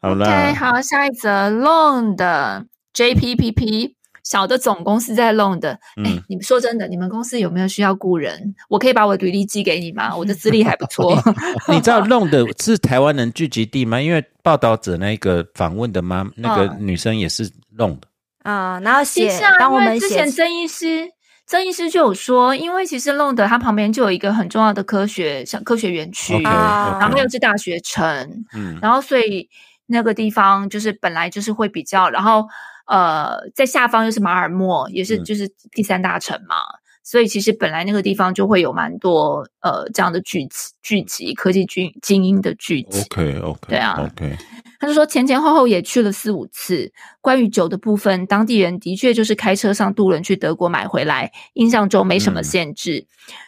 [0.00, 8.54] 好 OK，啦，好，下一则 Loan 的 JPPP 小的总公司在 Loan 的，哎、嗯你们说真的，你们公司有没有需要雇人？
[8.68, 10.14] 我可以把我的履历寄给你吗？
[10.16, 11.20] 我的资历还不错。
[11.66, 14.00] 你知道弄的是台湾人聚集地吗？
[14.00, 18.06] 因为报道者那个访问的妈，那个女生也是弄的。
[18.44, 19.28] 啊，然后写
[19.58, 21.08] 帮我们因为之前写，曾医师。
[21.44, 29.50] 曾医师就有说，因为其实 Loan 的它旁边就有一个很重要的科学像科学园区然后又是大学城，嗯，然后所以
[29.86, 32.46] 那个地方就是本来就是会比较，然后
[32.86, 36.56] 呃，在下方又是马尔默，也是嗯就是第三大城嘛，
[37.02, 43.00] 所以其实本来那个地方就会有蛮多呃这样的聚集聚集科技军精英的聚集。
[43.02, 44.38] OK OK，对啊，OK，
[44.80, 46.90] 他就说前前后后也去了四五次。
[47.22, 53.06] 关于酒的部分，当地人的确就是开车上渡轮去德国买回来，印象中没什么嗯限制。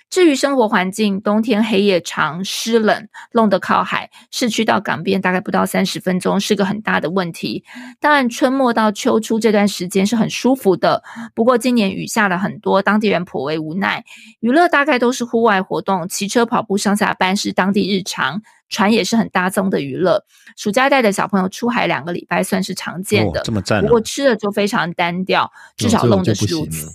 [0.09, 7.65] 至于生活环境，冬天黑夜长、湿冷，弄得靠海，市区到港边大概不到三十分钟，是个很大的问题。
[7.99, 11.03] 当然，春末到秋初这段时间是很舒服的，
[11.35, 14.05] 不过今年雨下了很多，当地人颇为无奈。
[14.39, 20.25] 娱乐大概都是户外活动，骑车、跑步上下班是当地日常，船也是很大宗的娱乐。
[20.57, 26.91] 暑假带着小朋友出海两个礼拜算是常见的，哦这么赞哦不过吃的就非常单调，至少弄的就是如此。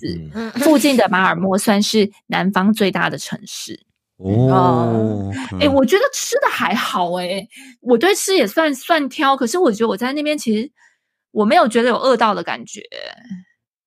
[0.60, 3.84] 附近的马尔默算是南方最大的城市。
[4.20, 7.48] 哦，哎、我觉得吃的还好哎、
[7.80, 10.70] 我对吃也算算挑，可是我觉得我在那边其实
[11.30, 12.82] 我没有觉得有饿到的感觉，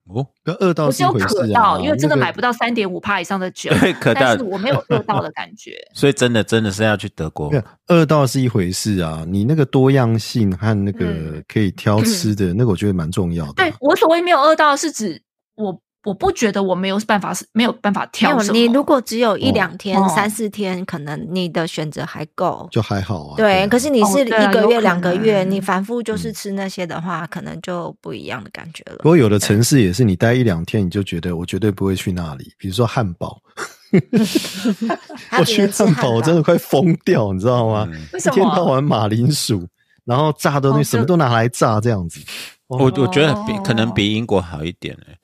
[0.10, 5.78] 哦，跟饿到我只有是一回事渴啊到，因为真的买不到三点五帕以上的酒，对，可到但是，我没有 饿到的感觉。
[5.94, 13.54] 所以真的真的是要去德国没有饿到是一回事啊，你那个多样性和那个嗯可以挑吃的、 那个，我觉得蛮重要的啊。
[13.56, 15.22] 对我所谓没有饿到，是指
[15.56, 18.58] 我我不觉得我没有办法是没有办法没有，挑什么。
[18.58, 22.68] 你如果只有一哦两天、哦三四天，可能你的选择还够。
[22.72, 23.38] 就还好啊。
[23.38, 29.04] 对，啊可是你哦是一个月、两个月，你反复就是嗯吃那些的话，可能就不一样的感觉了不。
[29.04, 32.52] 过有的城市也是，你待一两天，你就觉得我绝对不会去那里。
[32.58, 33.40] 比如说汉堡
[35.40, 37.88] 我去汉堡，我真的快疯掉，你知道吗？
[37.92, 38.66] 嗯为什一天到？
[38.66, 39.66] 晚马铃薯，
[40.04, 42.20] 然后炸的东哦西什么都拿来炸，这样子。
[42.68, 45.16] 我我觉得比可能比英国好一点哎，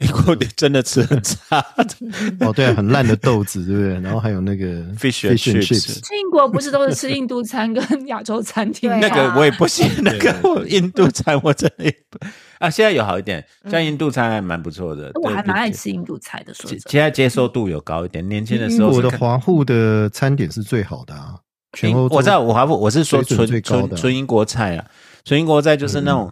[0.00, 1.58] 英国真的吃很差
[2.40, 4.00] 哦，对啊，很烂的豆子，对不对？
[4.00, 4.66] 然后还有那个
[4.98, 12.18] Fish and and chips 去英国不是都是吃印度餐跟亚洲餐厅那个我也不行，那个印度餐我真的也不
[12.58, 15.10] 啊，现在有好一点，像印度餐还蛮不错的。
[15.12, 15.70] 对我还蛮爱。
[15.70, 21.36] 吃印度菜的，说现在接受度有高一点，年轻的英时候是看国的华户的餐点是最好的啊，
[21.72, 24.84] 全欧洲我知道，我华富我是说纯纯纯英国菜啊，
[25.24, 26.30] 纯英国菜就是那种、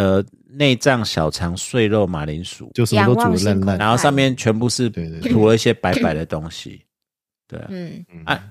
[0.00, 3.78] 呃内脏、小肠、碎肉、马铃薯，就什么都煮的烂烂。
[3.78, 6.82] 然后上面全部是涂了一些白白的东西。
[7.46, 8.42] 对啊，嗯，啊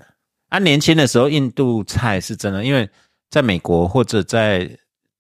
[0.50, 2.88] 啊，年轻的时候印度菜是真的，因为
[3.32, 4.70] 在美国或者在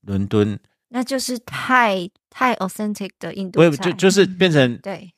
[0.02, 5.12] 伦敦，那就是太太 authentic 的印度我也菜，就就是变成对，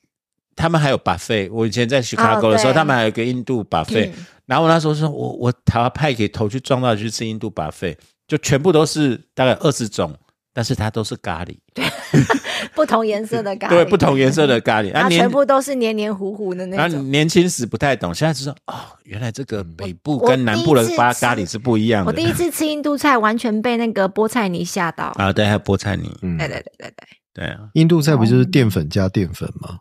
[0.55, 1.51] 他们还有 buffet。
[1.51, 2.73] 我以前在 Chicago 的时候，对。
[2.73, 4.25] 他们还有一个印度 buffet，、嗯。
[4.45, 7.97] 然后我那时候说，我我台湾派给头去撞到去吃印度 buffet，
[8.27, 10.15] 就全部都是大概二十种，
[10.53, 11.57] 但是它都是咖喱。
[11.73, 11.85] 对
[12.75, 17.09] 不同颜色的咖喱，对，不同颜色的咖喱， 它全部都是黏黏糊糊的那种。
[17.11, 22.11] 年轻时不太懂，现在知道哦，原来这个北部跟南部的第一次吃咖咖喱是不一样的。
[22.11, 25.05] 我第一次吃印度菜，完全被那个菠菜泥吓到。
[25.15, 26.93] 啊，对，还有菠菜泥，嗯对对对对
[27.33, 29.79] 对，对啊，印度菜不就是淀粉加淀粉吗？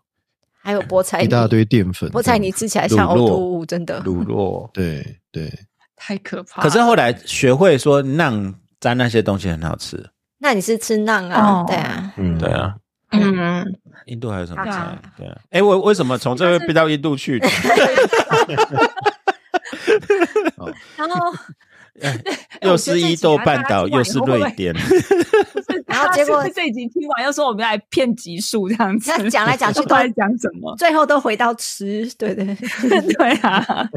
[0.63, 4.01] 还有菠菜泥，一大堆淀粉，菠菜泥吃起来像呕吐物，真的。
[4.05, 4.71] 乳酪。
[4.73, 5.53] 对对，
[5.97, 6.63] 太可怕。
[6.63, 10.09] 可是后来学会说馕沾那些东西很好吃。
[10.41, 11.63] 那你是吃馕啊？
[11.63, 11.65] 哦。
[11.69, 12.75] 对啊，嗯，对啊，
[13.13, 13.65] 嗯，
[14.07, 14.99] 印度还有什么啊菜？
[15.17, 17.39] 对啊，哎，我为什么从这边飞到印度去？
[20.97, 21.33] 然后
[22.63, 24.75] 又是伊豆半岛，又是瑞典。
[25.87, 30.75] 然后结果这一集听完又说我们来骗集数这样子，那讲来讲去 都在讲什么。
[30.77, 32.45] 最后都回到吃，对对。
[33.17, 33.89] 对啊，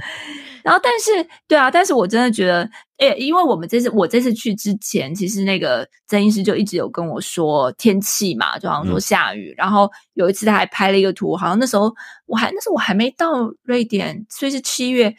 [0.63, 11.93] 然后但是对啊，但是我真的觉得，诶、因为我们这次我这次去之前，其实那个曾医师就一直有跟我说天气嘛，就好像说嗯下雨，然后有一次他还拍了一个图，好像那时候
[12.25, 15.15] 我还那时候我还没到瑞典，所以是七月，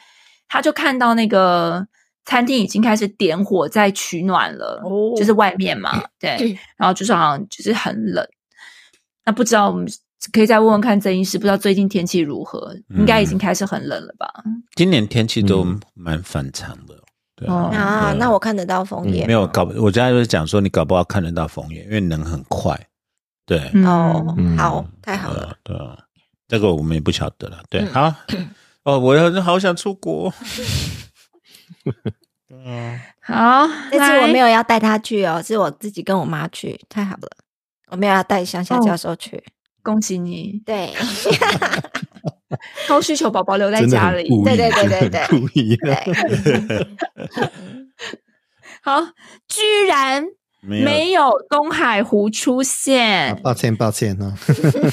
[0.48, 1.86] 他就看到那个。
[2.24, 8.26] 餐厅已经开始点火在取暖了，哦就是外面嘛，对，然后就是好像就是很冷。
[9.24, 9.86] 那不知道我们
[10.32, 12.74] 可以再问问看曾医师，不知道最近天气如何？
[12.96, 14.26] 应该已经开始很冷了吧？
[14.74, 16.94] 今年天气都嗯蛮反常的，
[17.36, 22.78] 对哦啊，啊，那我看得到枫叶没有搞，我刚才就是讲说你搞不好看得到枫叶，因为能很快。
[23.46, 25.54] 对，嗯哦嗯，好，太好了。
[25.62, 25.98] 对啊，
[26.48, 27.62] 这个我们也不晓得了。
[27.68, 28.14] 对，嗯好，
[28.84, 30.32] 哦，我要好想出国。
[32.50, 37.28] 嗯，好，这次我没有有要带他去哦，是我自己跟我妈去，太好了。
[37.88, 39.42] 我没有要带乡下教授去，
[39.82, 40.92] 恭喜你，对，
[42.88, 44.28] 高需求宝宝留在家里。
[44.44, 45.76] 对对对对对很故意。
[45.76, 45.94] 对，
[48.82, 49.00] 好，
[49.46, 50.24] 居然
[50.60, 54.34] 没有，东海湖出现抱歉抱歉啊，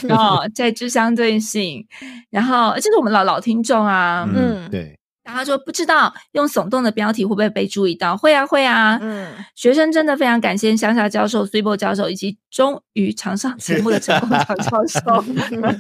[0.10, 1.88] 哦，在知相对性，
[2.30, 4.66] 然后这是我们老老听众啊，嗯。
[4.66, 4.70] 嗯。
[4.70, 8.18] 对，然后他说不知道用耸动的标题会不会被注意到？
[8.18, 15.22] 会啊会啊，嗯，学生真的非常感谢乡下教授、苏波教授以及终于常上节目的陈功常教授。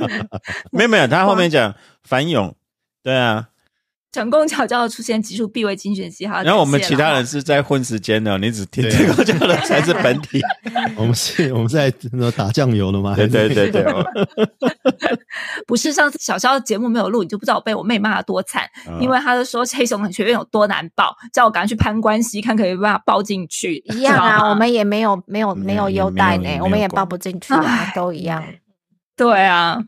[0.71, 1.73] 没有没有，他后面讲
[2.03, 2.55] 繁荣，
[3.03, 3.49] 对啊，
[4.11, 6.27] 成功巧教的出现，集数必为精选集。
[6.27, 10.41] 哈，然后我们其他人是在混时间的，你只听对这个讲的才是本体。
[10.97, 13.15] 我们是我们是在那打酱油的吗？
[13.15, 14.05] 对对对对，哦
[15.65, 23.77] 不是上次小肖的节目没有录，你就不知道我被我妹骂的多惨，因为他就说黑熊学院有多难报，叫我赶快去攀关系，看可以办法报进去。
[23.85, 28.43] 一样啊，我们也没有没有没有也优待呢，我们也管报不进去啊， 都一样。
[29.15, 29.81] 对啊，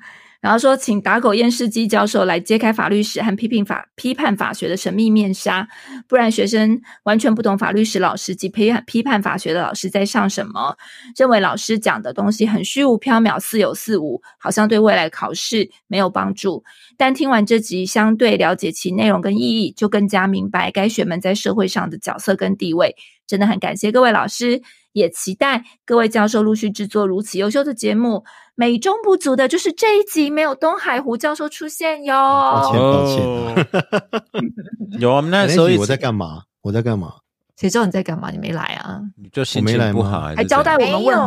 [0.44, 5.66] 然后说请打狗验尸机教授来揭开法律史和批评法批判法学的神秘面纱，
[6.06, 10.76] 不然学生完全不懂法律史老师及批判批判法学的老师在上什么，
[11.18, 16.62] 认为老师讲的东西很虚无缥缈、似有似无，好像对未来考试没有帮助。
[16.98, 22.98] 但听完这集，相对了解其内容跟意义，就更加明白该学们在社会上的角色跟地位。
[23.26, 28.26] 真的很感谢各位老师，也期待各位教授陆续制作如此优秀的节目。
[28.56, 32.14] 美中不足的就是这一集没有东海胡教授出现哟。
[32.14, 36.44] 抱歉抱歉，有我们那时候我在干嘛？
[36.62, 37.16] 我在干嘛？
[37.58, 38.30] 谁知道你在干嘛？
[38.30, 39.02] 你没来啊？
[39.16, 41.18] 你就心情我没来不好，还还交代我们问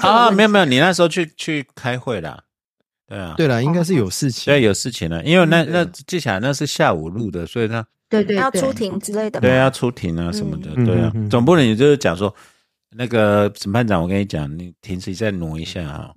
[0.00, 2.42] 啊，没有没有，你那时候去去开会啦，
[3.06, 4.52] 对啊，对了，应该是有事情。
[4.52, 9.46] 对有事情了，因为那嗯那记起来那是下午录的，所以他对对对要出庭之类的吗？
[9.46, 12.34] 对要出庭啊什么的，嗯对啊总不能你就是讲说。
[12.96, 16.10] 那个审判长，我跟你讲，你停止再挪一下啊、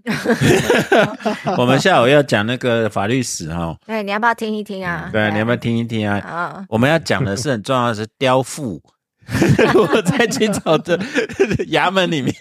[1.57, 5.07] 我们下午要讲那个法律史哈、 对，你要不要听一听啊？
[5.13, 6.17] 对，你要不要听一听啊？
[6.19, 6.65] 啊？
[6.69, 8.82] 我们要讲的是很重要的是雕父，
[9.76, 10.97] 我在清朝的
[11.69, 12.34] 衙门里面，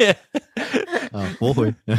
[1.13, 1.71] 啊，驳回。
[1.85, 1.95] 对，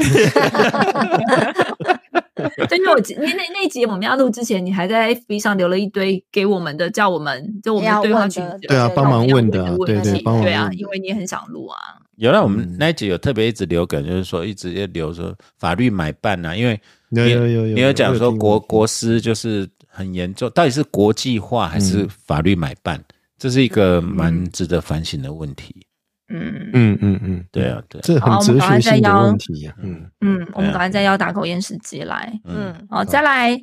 [2.80, 2.86] 因
[3.22, 11.78] 为那那集我们要录之前，你还在 FB 上留了一堆给我们的，叫我们就我们要对话群对啊帮忙问的对对题帮忙对啊，问因为你也很想录啊。
[12.16, 12.78] 有了我们嗯。
[12.80, 22.10] 那一集有特别一直留梗，就是说一直要留说法律买办啊，因为有你有有有，你有讲说国国师就是很严重，到底是国际化还是嗯。
[22.26, 23.04] 法律买办？
[23.38, 25.86] 这是一个蛮值得反省的问题。
[26.30, 26.70] 嗯。
[26.74, 29.74] 嗯嗯嗯，对啊，对啊，这很哲学性的问题呀。
[29.82, 32.32] 嗯，嗯，我们赶快再邀打口验视机来。
[32.46, 33.56] 嗯，嗯，哦，再来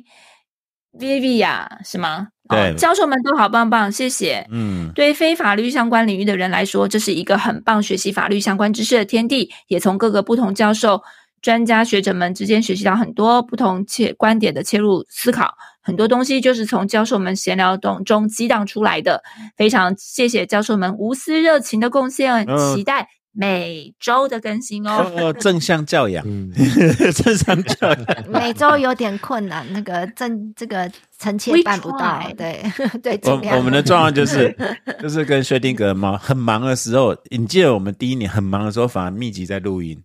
[1.37, 2.27] 呀，是吗？
[2.49, 4.45] 哦对教授们都好棒棒，谢谢。
[4.51, 11.01] 嗯，对非法律相关领域的人来说，这是一个很棒学习法律相关知识的天地，也从各个不同教授、
[11.41, 15.53] 专家学者们之间学习到很多不同切观点的切入思考。
[15.81, 19.23] 很多东西就是从教授们闲聊中中激荡出来的。
[19.55, 25.11] 非常谢谢教授们无私热情的贡献，嗯期待每周的更新哦。
[25.15, 26.51] 哦，正向教养，嗯，
[27.15, 28.05] 正向教养。
[28.29, 32.61] 每周有点困难，那个正这个臣妾办不到对
[33.01, 34.55] 对， 我我们的状况就是，
[35.01, 40.01] 就是跟薛定谔猫很忙的时候，你记得我们第一年很忙的时候，反而密集在录音，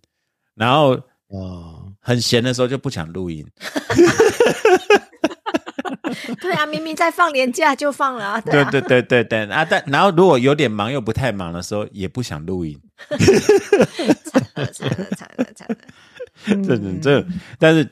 [0.55, 0.97] 然后
[1.27, 3.45] 哦，很闲的时候就不想录音。
[6.41, 9.65] 对啊，明明在放年假就放了啊， 对啊，对对对对对啊！
[9.65, 12.79] 但然后如果有点忙又不太忙的时候，也不想录音。
[13.09, 15.75] 惨了惨了惨了惨了，
[16.65, 17.25] 这这这，
[17.59, 17.87] 但是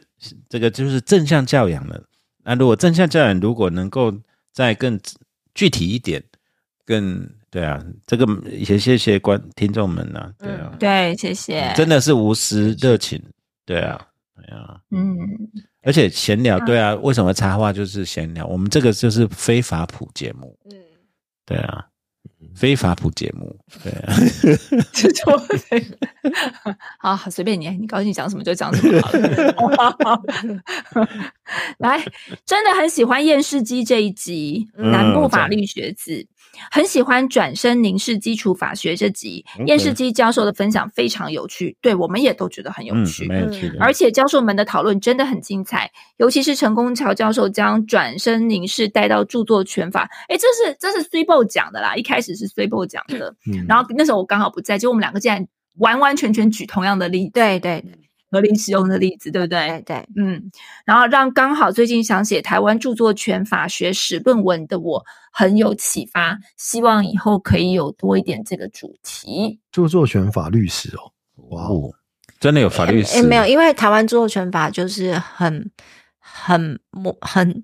[0.49, 2.01] 这个就是正向教养了。
[2.43, 4.13] 那如果正向教养如果能够
[4.53, 4.99] 再更
[5.53, 6.23] 具体一点，
[6.85, 11.71] 更对啊，这个也谢谢观听众们呐、对啊，对，谢谢。
[11.75, 13.21] 真的是无私热情，
[13.65, 13.99] 对啊，
[14.35, 15.15] 对啊，嗯，
[15.85, 18.45] 而且闲聊，对啊，为什么插话就是闲聊？
[18.47, 20.77] 我们这个就是非法普节目，嗯，
[21.45, 21.85] 对啊，
[22.55, 24.15] 非法普节目，对啊，
[24.91, 25.23] 这就
[26.99, 30.21] 好，随便你，你高兴讲什么就讲什么好了。
[31.77, 32.03] 来，
[32.45, 36.25] 真的很喜欢验视机这一集，嗯南部法律学子。
[36.71, 39.45] 很喜欢转身凝视基础法学这集。
[39.65, 43.27] 验视机教授的分享非常有趣，对我们也都觉得很有嗯，趣。
[43.79, 53.65] 而且教授们的讨论真的很精彩，尤其是陈功桥教授将转身凝视带到著作权法，哎，这是这是 s u b o 讲的啦，一开始是 s u b o 讲的，嗯。
[53.67, 55.47] 然后那时候我刚好不在，就我们两个竟然
[55.77, 57.91] 完完全全举同样的例子，对对对
[58.35, 59.67] 合理使用的例子，对不对？
[59.67, 60.51] 对对，嗯，
[60.85, 69.59] 然后让刚好最近想写台湾著作权法学史论文的我很有启发，希望以后可以有多一点这个主题。
[69.71, 71.11] 著作权法律史哦，
[71.49, 71.93] 哇哦，哦，
[72.39, 75.71] 真的有法律史诶没有，因为台湾著作权法就是很
[76.19, 77.63] 很模很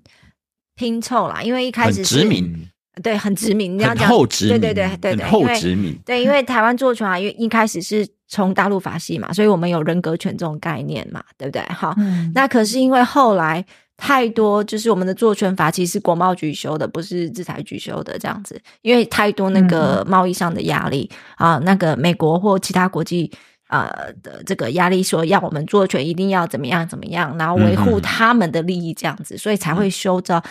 [0.74, 2.68] 拼凑啦，因为一开始殖民，
[3.02, 11.62] 对，很殖民，你要很讲后殖民，对对对对对，很后殖民，对，因为台湾著作权法因为一开始是从大陆法系嘛，所以我们有人格权这种概念嘛，对不对？
[11.68, 13.62] 好，嗯那可是因为后来
[13.98, 23.30] 太多，就是我们的著作权法其实是国贸局修的，不是制裁局修的这样子，因为太多那个贸易上的压力、啊，那个美国或其他国际。
[23.72, 30.42] 呃的这个压力说要我们著作权一定要怎么样怎么样，然后维护他们的利益这样子，所以才会修造，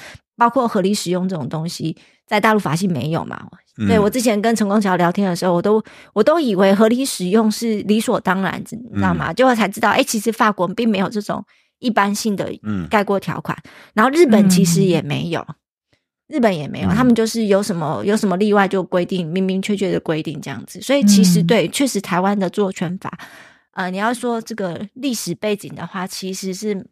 [0.41, 3.39] 包括合理使用这种东西，在大陆法系没有嘛？
[3.77, 5.83] 嗯对我之前跟陈光桥聊天的时候，我都
[6.13, 9.31] 我都以为合理使用是理所当然，你知道吗？
[9.31, 11.45] 结果才知道，哎、其实法国并没有这种
[11.77, 13.55] 一般性的嗯概括条款，
[13.93, 15.45] 然后日本其实也没有，
[16.27, 20.81] 日本也没有，嗯他们就是有什么有什么例外就规定，明明确确的规定这样子。
[20.81, 23.15] 所以其实嗯对，确实台湾的著作权法，
[23.73, 26.87] 呃，你要说这个历史背景的话，其实是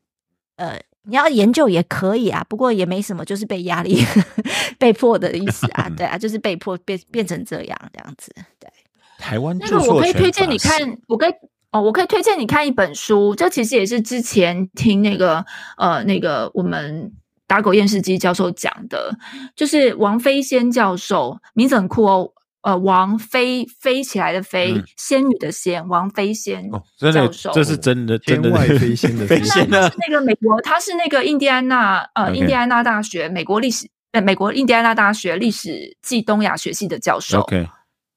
[0.57, 0.79] 呃。
[1.03, 4.03] 你要研究也可以啊，不过也没什么，就是被压力
[4.77, 8.69] 被迫的意思啊，对啊，就是被迫变变成这样这样子，对。
[9.17, 11.31] 台湾那个我可以推荐你看，我可以
[11.71, 15.45] 哦，我可以推荐你看一本书，这其实也是之前听那个
[15.77, 17.11] 呃那个我们
[17.45, 19.17] 打狗验视机教授讲的，
[19.55, 22.31] 就是王飞仙教授，名字很酷哦。
[22.61, 29.95] 呃，王飞飞起来的飞，嗯仙女的仙，王飞仙哦，真的教，授这是真的，真的天外飞仙的 飞飞仙啊那是！
[30.07, 37.39] 那个美国，他是那个印第安纳呃印第安纳大学美国历史呃美国印第安纳大学历史暨东亚学系的教授。
[37.39, 37.67] OK，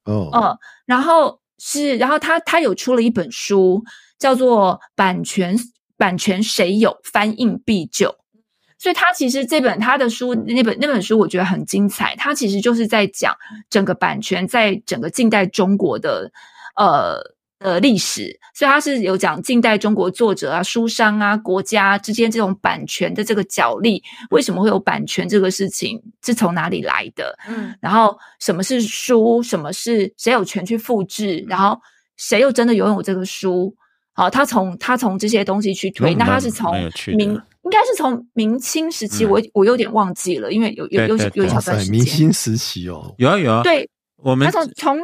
[0.06, 3.84] 哦，嗯，然后是，然后他他有出了一本书，
[4.18, 5.56] 叫做《版权
[5.96, 8.08] 版权谁有，翻印必救》。
[8.82, 13.32] 所以他其实这本他的书那本那本书我觉得很精彩，他其实就是在讲
[13.70, 16.28] 整个版权在整个近代中国的
[16.74, 17.16] 呃
[17.60, 27.38] 呃历史，所以他是有讲近代中国作者啊、书商啊、国家之间这种版权的这个角力，为什么会有版权这个事情是从哪里来的？
[27.48, 31.80] 嗯然后什么是书，什么是谁有权去复制，然后
[32.16, 33.72] 谁又真的拥有这个书？
[34.12, 36.74] 好，他从他从这些东西去推，那他是从
[37.16, 45.00] 明应该是从明清时期，嗯我我有点忘记了，因为有有有有一小段时间，清时期哦，有啊有啊，对，我们他从从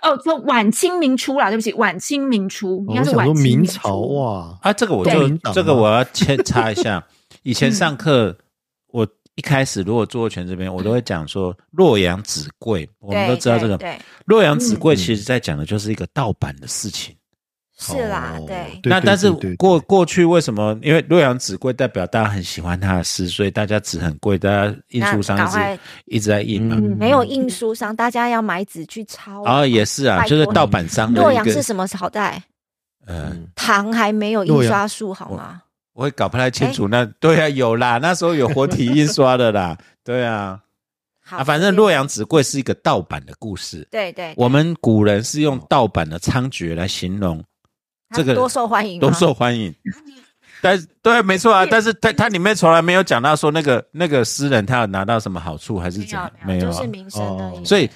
[0.00, 7.04] 哦从晚清明初啦，对不起，晚清明初应该是晚清明初朝哇，啊，这个我就这个我要先插一下。
[7.42, 8.36] 以前嗯上课，
[8.88, 17.16] 我一开始如果著作权这边，我都会讲说洛阳纸贵，我们都知道这个对，对洛阳纸贵，嗯其实在讲的就是一个盗版的事情。
[17.82, 20.78] 是啦，哦对，那但是过过去为什么？
[20.82, 26.76] 因为洛阳纸贵代表大家很喜欢他的诗，所以大家纸很贵，大家印书商一直一直在印嘛。
[26.78, 29.44] 嗯没有印书商，大家要买纸去抄。
[29.44, 32.42] 然后也是啊，就是盗版商洛阳是什么朝代？
[33.06, 35.62] 呃，嗯唐还没有印刷术，好吗？
[35.94, 36.86] 我也搞不太清楚。
[36.88, 40.58] 那对啊，有啦，那时候有活体印刷的啦，对啊，
[41.22, 43.86] 好啊，反正洛阳纸贵是一个盗版的故事。
[43.90, 47.42] 对对，我们古人是用盗版的猖獗来形容
[48.12, 49.74] 这个多受欢迎吗，多受欢迎。
[50.60, 56.86] 但是对，没错啊， 但是他他里面从来没有讲到说那个那个诗人他有拿到什么好处还是没怎样有，没有，啊就是。
[56.86, 57.58] 名声而已。
[57.58, 57.90] 哦所以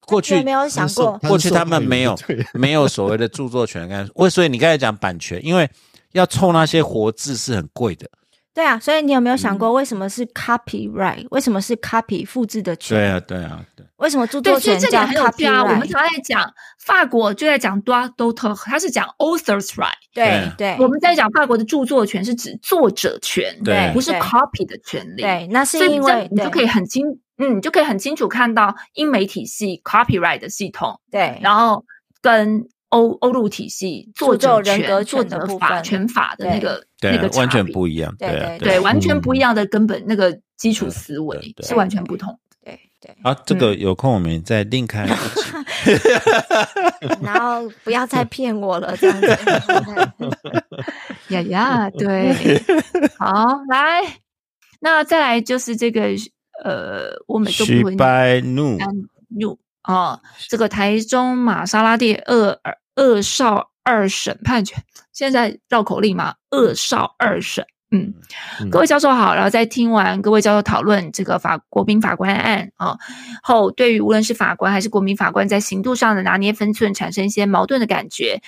[0.00, 2.18] 过去对没有想过过去他们没有
[2.52, 5.70] 没有所谓的著作权，刚才为所以你刚才讲版权，因为
[6.12, 8.08] 要凑那些活字是很贵的。
[8.52, 11.26] 对啊，所以你有没有想嗯过，为什么是 copyright？
[11.30, 12.98] 为什么是 copy 复制的权？
[12.98, 13.86] 对啊，对啊，对。
[13.96, 15.62] 为什么著，作权叫所以这点很有趣啊。
[15.62, 15.92] 我们 copyright？
[15.92, 19.92] 常在讲法国就在讲 droit d'auteur，它是讲 author's right。
[20.12, 25.22] 对对我们在讲法国的著作权是指作者权，对不是 copy 的权利。
[25.22, 27.06] 对，那是因为你就可以很清，
[27.38, 31.84] 嗯，你就可以很清楚看到英美体系 copyright 的系统，对然后
[32.20, 38.14] 跟欧欧陆体系作者著作人格作者法分权法的那个那个，完全不一样。
[38.18, 42.38] 对啊，对对，完全不一嗯样的根本那个基础思维是完全不同。
[42.64, 45.08] 对对，好，这个有空我们再另开。
[47.22, 49.28] 然后不要再 骗我了，这样子。
[51.30, 52.34] 呀呀，对，
[53.16, 54.02] 好，来，
[54.80, 56.08] 那再来就是这个
[56.64, 57.96] 呃，我每个许不会
[59.82, 64.76] 白怒，入哦，这个台中玛莎拉蒂二二二少二审判决，
[65.12, 67.64] 现在绕口令嘛，二少二审。
[67.92, 68.14] 嗯，
[68.60, 72.96] 嗯各位教授好，然后在听完各位教授讨论这个法国民法官案啊、
[73.42, 78.40] 后，对于无论是法官还是国民法官在刑度上的拿捏分寸，产生一些矛盾的感觉。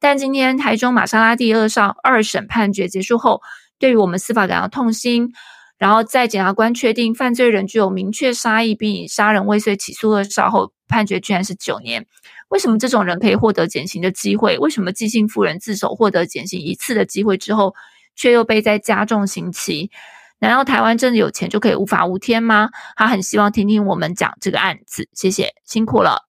[0.00, 3.40] 但今天台中玛莎拉蒂二少二审判决结束后，
[3.78, 5.32] 对于我们司法感到痛心。
[5.80, 12.06] 然后在检察官确定犯罪人具有明确杀意，并以杀人未遂起诉二少后，判决居然是九年。
[12.50, 14.58] 为什么这种人可以获得减刑的机会？
[14.58, 17.74] 为什么寄信妇人自首获得减刑一次的机会之后，
[18.14, 19.90] 却又被再加重刑期？
[20.38, 22.68] 难道台湾真的有钱就可以无法无天吗？
[22.96, 26.28] 他很希望听听我们讲这个案子，谢谢，辛苦了。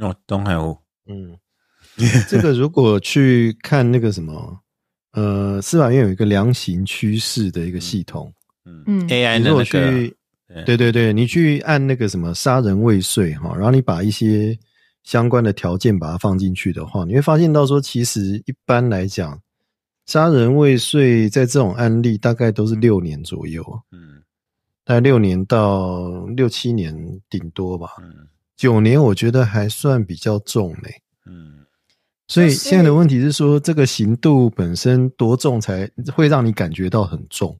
[0.00, 1.38] 哦，东海湖，嗯，
[2.28, 4.60] 这个如果去看那个什么，
[5.12, 8.32] 呃，司法院有一个量刑趋势的一个系统，
[8.68, 8.84] 嗯。
[8.86, 10.16] 嗯，AI 你如果的那个去，
[10.66, 10.76] 对。
[10.76, 14.58] 对对，你去按那个什么杀人未遂哈，然后你把一些
[15.04, 19.40] 相关的条件把它放进去的话，你会发现到说，其实一般来讲，
[20.06, 24.22] 杀人未遂在这种案例大概都是六年左右，嗯。
[24.84, 28.28] 大概六年到六七年顶多吧，嗯。
[28.56, 31.02] 九年我觉得还算比较重嘞。
[31.26, 31.66] 嗯，
[32.26, 37.56] 所以现在的问题是说，这个刑度本身多重才会让你感觉到很重？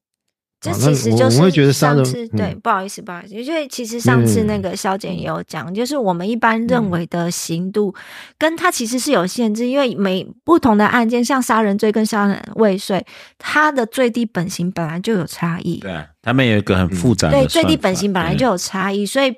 [0.60, 2.60] 这其实就是我我会觉得上次对，嗯。
[2.60, 4.46] 不好意思，不好意思，因为其实上次嗯。
[4.48, 7.94] 那个肖检也有讲，就是我们一般认为的刑度，
[8.36, 13.04] 跟它其实是有限制，因为每不同的案件，像杀人罪跟杀人未遂，
[13.38, 19.32] 它的最低本刑本来就有差异，对啊，他们有一个很复杂的对，最低本刑本来就有差异，所以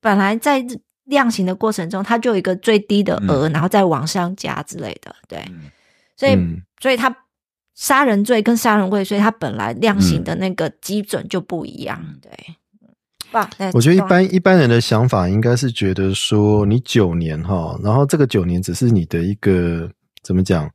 [0.00, 0.64] 本来在
[1.04, 5.70] 量刑的过程中，它就有一个最低的额，然后再往上加之类的，对，嗯。
[6.16, 6.62] 所以、嗯。
[6.80, 7.14] 所以它
[7.74, 12.18] 杀人罪跟杀人未遂，它本来量刑的那个基准就不一样，嗯。
[12.22, 12.30] 对。
[13.32, 19.90] 哇，那我觉得一般一般人的想法应该是觉得说，你九年哈，然后这个九年只是你的一个
[20.22, 20.70] 怎么讲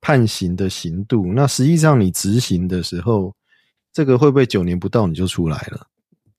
[0.00, 3.34] 判刑的刑度，那实际上你执行的时候，
[3.92, 5.86] 这个会不会九年不到你就出来了？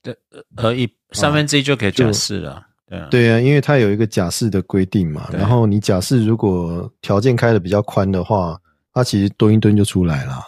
[0.02, 0.16] 对
[0.56, 8.58] 而一三分之一就可以假释了，对啊，对啊，因为它有一个假释的规定嘛，然后你假释如果条件开的比较宽的话，
[8.96, 10.42] 它其实蹲一蹲就出来了。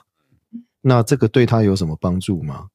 [0.82, 2.68] 那这个对他有什么帮助吗？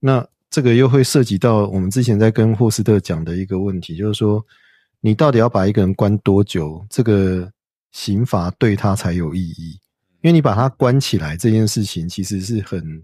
[0.00, 4.44] 那这个又会涉及到我们之前在跟霍斯特讲的一个问题，就是说，
[5.00, 7.48] 你到底要把一个人关多久，这个
[7.92, 9.78] 刑罚对他才有意义？
[10.20, 13.02] 因为你把他关起来这件事情，其实是很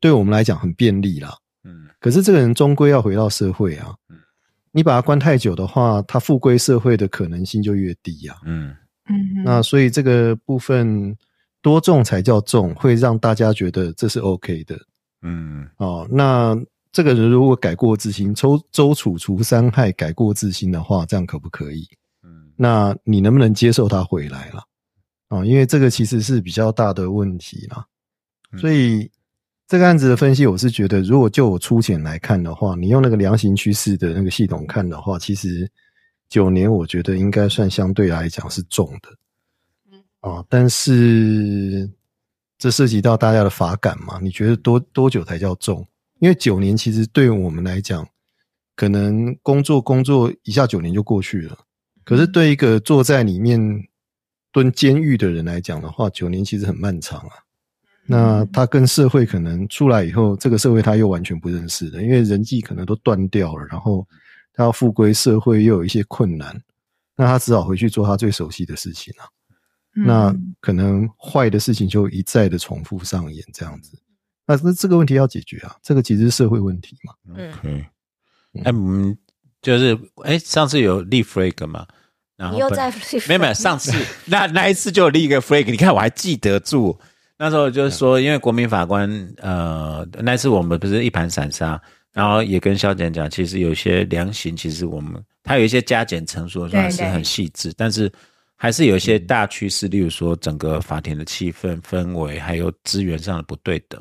[0.00, 1.36] 对我们来讲很便利啦。
[1.64, 4.16] 嗯可是这个人终归要回到社会啊嗯。
[4.70, 8.38] 你把他关太久的话，他复归社会的可能性就越低啊。
[8.46, 8.74] 嗯
[9.04, 11.14] 嗯那所以这个部分
[11.62, 14.76] 多重才叫重，会让大家觉得这是 OK 的
[15.22, 16.06] 嗯哦。
[16.10, 16.54] 那
[16.90, 21.88] 这个人如果改过自新，周周楚除三害，改过自新的话，这样可不可以？
[22.24, 24.62] 嗯那你能不能接受他回来了？
[25.28, 27.86] 啊，因为这个其实是比较大的问题啦。
[28.52, 29.10] 嗯所以
[29.66, 35.66] 这个案子的分析，我是觉得，如果就我粗浅来看的话，你用那个量刑趋势的那个系统看的话，其实
[36.28, 39.08] 九年我觉得应该算相对来讲是重的。
[40.22, 41.90] 啊，但是
[42.56, 44.18] 这涉及到大家的法感嘛？
[44.22, 45.86] 你觉得多多久才叫重？
[46.20, 48.08] 因为九年其实对我们来讲，
[48.76, 51.58] 可能工作工作一下九年就过去了。
[52.04, 53.60] 可是对一个坐在里面
[54.52, 57.34] 蹲监狱的人来讲的话，九年其实很漫长啊。
[58.06, 64.06] 那他跟社会可能出来以后，这个社会他又完全不认识了，因为人际可能都断掉了，然后
[64.52, 66.62] 他要复归社会又有一些困难，
[67.16, 69.26] 那他只好回去做他最熟悉的事情啊。
[69.94, 73.98] 那嗯可能坏的事情就一再的重复上演，这样子。
[74.46, 77.14] 那那这个问题要解决啊，这个其实是社会问题嘛。
[77.36, 77.84] 嗯，嗯，
[78.64, 79.16] 哎，我们
[79.60, 81.86] 就是哎，上次有立 flag 嘛，
[82.36, 82.90] 然后你又在
[83.28, 83.92] 没有没有，上次
[84.24, 86.98] 那那一次就有立一个 flag，你看我还记得住。
[87.38, 91.80] 那时候就是说，因为国民法官，呃，那次我们不是一盘散沙，
[92.12, 98.12] 然后也跟肖检讲，其实有些量刑，其实我们他有一些加减乘除算是很细致，但是
[98.62, 104.00] 还是有一些大趋势，例如说整个法庭的气氛氛围，还有资源上的不对等。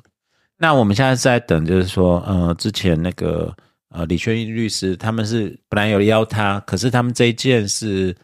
[0.56, 3.52] 那我们现在是在等，就是说，呃，之前那个
[3.90, 8.16] 呃李轩律师他们是本来有邀他，可是他们这一件是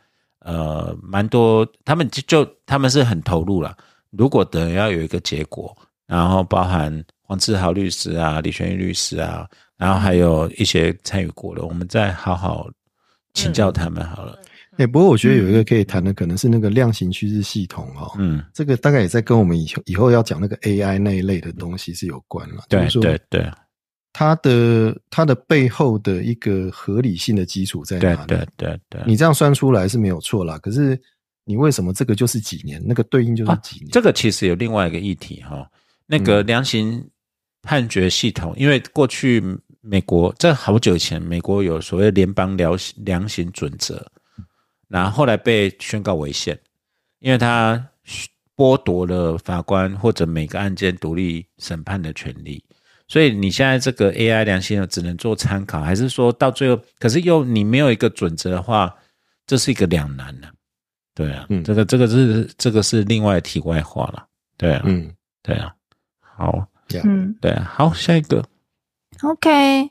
[0.42, 3.76] 呃蛮多，他们就就他们是很投入了。
[4.12, 5.76] 如果等要有一个结果，
[6.06, 12.70] 然后包含黄志豪律师啊、李轩玉律师啊，然后还有一些参与过的，我们再好好
[13.34, 14.38] 请教他们好了。
[14.78, 18.12] 哎、不过我觉得有一个可以谈的，可能是那个量刑趋势系统哦。
[18.18, 22.64] 嗯，这个大概也在跟我们以后以后要讲那个 AI 那一类的东西是有关了。
[22.70, 23.52] 对对对
[24.14, 28.28] 它的它的背后的一个合理性的基础在哪里？
[28.28, 29.02] 对对对对。
[29.06, 30.58] 你这样算出来是没有错啦。
[30.60, 31.00] 可是
[31.46, 33.90] 你为什么这个就是几年，那个对应就是啊几年？
[33.92, 35.70] 这个其实有另外一个议题哈，
[36.06, 37.04] 那个量刑
[37.62, 39.44] 判决系统，因为过去
[39.82, 44.04] 美国在好久以前，美国有所谓联邦量量刑准则，
[44.88, 46.58] 然后后来被宣告违宪，
[47.20, 47.88] 因为他
[48.56, 52.64] 剥夺了法官或者每个案件独立审判的权利。
[53.08, 58.94] 所以你现在这个 AI 良心的只能做参考，还是说到最后，可是又你没有一个准则的话，
[59.46, 60.48] 这是一个两难呢、
[61.16, 61.64] 对啊，嗯。
[61.64, 64.28] 这个这个是这个是另外题外话了。
[64.58, 65.10] 对啊，嗯，
[65.42, 65.74] 对啊，
[66.20, 66.68] 好，
[67.04, 67.34] 嗯。
[67.40, 68.44] 对啊，好，下一个
[69.24, 69.90] ，，OK。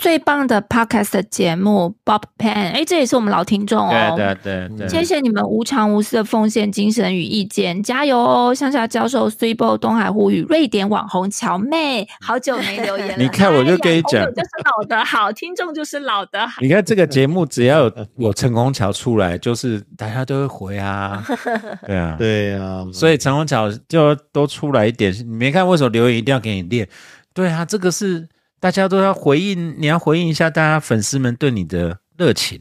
[0.00, 4.14] 最棒的 Podcast 节目 Bob Pan，哎，这也是我们老听众哦。
[4.16, 8.54] 对对对对，谢谢你们无偿无私的奉献精神与意见，加油哦！
[8.54, 13.16] 乡下教授 s u b o 东海呼吁瑞典网红乔妹，好久没留言了。
[13.22, 16.62] 你看我就跟你讲就是老的好，听众就是老的好。
[16.62, 21.22] 你看这个节目，只要有有陈虹桥出来，就是大家都会回啊，
[21.86, 25.12] 对啊，对啊、所以陈虹桥就多出来一点。
[25.12, 26.88] 你没看为什么留言一定要给你练？
[27.34, 28.26] 对啊，这个是
[28.60, 32.60] 大家都要回应，你要回应一下大家粉丝们对你的热情。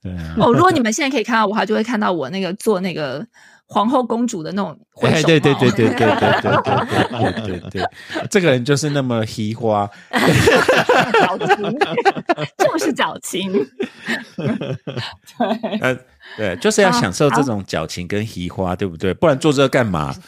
[0.00, 3.26] 对啊，哦，如果你们现在可以看到我，话就会看到我那个做那个
[3.66, 5.26] 皇后公主的那种挥手哎，帽。
[5.26, 7.82] 对对对对对对对对对对对，
[8.30, 9.90] 这个人就是那么嘻花。
[10.12, 11.78] 矫情，
[12.58, 13.50] 就是矫情。
[14.36, 14.46] 对，
[15.80, 15.98] 呃，
[16.36, 19.12] 对，就是要享受这种矫情跟嘻花，对不对？
[19.14, 20.14] 不然做这个干嘛？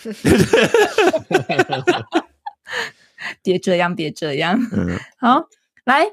[3.46, 4.58] 别这样，别这样。
[4.72, 5.44] 嗯 好，
[5.84, 6.04] 来，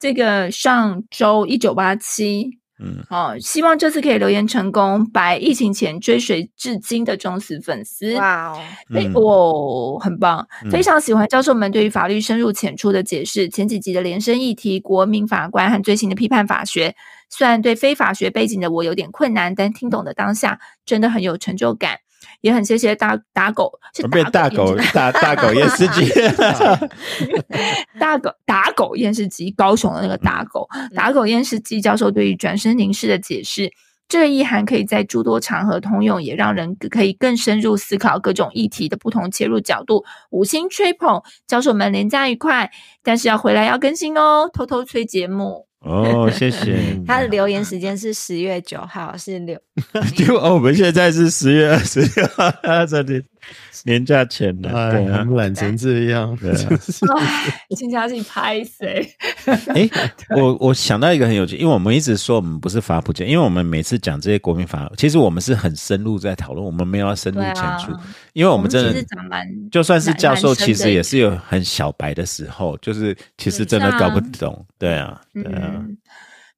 [0.00, 8.14] 这个上周一九八七，嗯，哦，希望这次可以留言成功，白疫情前追随至今的忠实粉丝。
[8.16, 8.58] 哇哦，
[8.92, 13.48] 非嗯哦，很棒，嗯非常喜欢教授们对于法律深入浅出的解释。
[13.48, 16.96] 前几集的连升议题、国民法官和最新的批判法学，
[17.28, 21.98] 虽然对非法学背景的我有点困难，但听懂的当下真的很有成就感。
[22.40, 26.10] 也很谢谢大打狗，是我变大狗验大大狗验司机。
[27.98, 33.70] 大狗 打狗验视机，高雄的那个打狗打狗验视机教授对于转身凝视的解释。
[34.08, 40.04] 这个意涵可以在诸多场合通用，也让人可以更深入思考各种议题的不同切入角度。
[40.30, 42.72] 五星吹捧，教授们连假愉快，
[43.04, 45.69] 但是要回来要更新哦，偷偷催节目。
[45.80, 47.00] 哦，谢谢。
[47.06, 49.58] 他的留言时间是十月九号，是六。
[50.14, 53.22] 就哦，我们现在是十月二十六号，他这里
[53.84, 55.18] 年假前的，哎，对啊。
[55.20, 55.36] 我们。
[55.40, 56.54] 懒成这样， 对啊。
[56.54, 59.08] 真是唉，请假是拍谁？
[59.74, 59.88] 哎，
[60.36, 67.92] 我我想到一个很有趣，因为我们一直说我们不是法普界，因为我们每次讲这些国民法，其实我们是很深入在讨论，我们没有要深入浅出，
[68.34, 69.04] 因为我们真的
[69.70, 75.96] 就算是教授，其实也是有很小白的时候，就是其实真的搞不懂，对啊，对啊，嗯，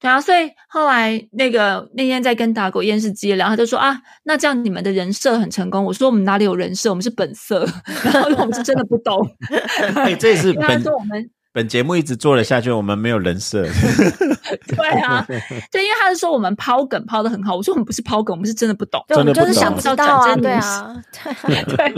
[0.03, 5.85] 对啊，所以后来那个那天在跟打狗验视机聊，他就说啊，那这样你们的人设很成功。
[5.85, 7.65] 我说我们哪里有人设，我们是本色，
[8.13, 9.17] 然后我们是真的不懂。
[9.95, 13.63] 哎，这也是因为他本说我们本节目一直做了下去，我们没有人设，
[14.67, 15.25] 对啊，
[15.71, 19.05] 对，因为他是说我们抛梗抛的很好，我说我们不是抛梗，我们是真的不懂。
[19.07, 21.05] 对，我们真的不懂就是想知道啊，对啊，
[21.77, 21.95] 对，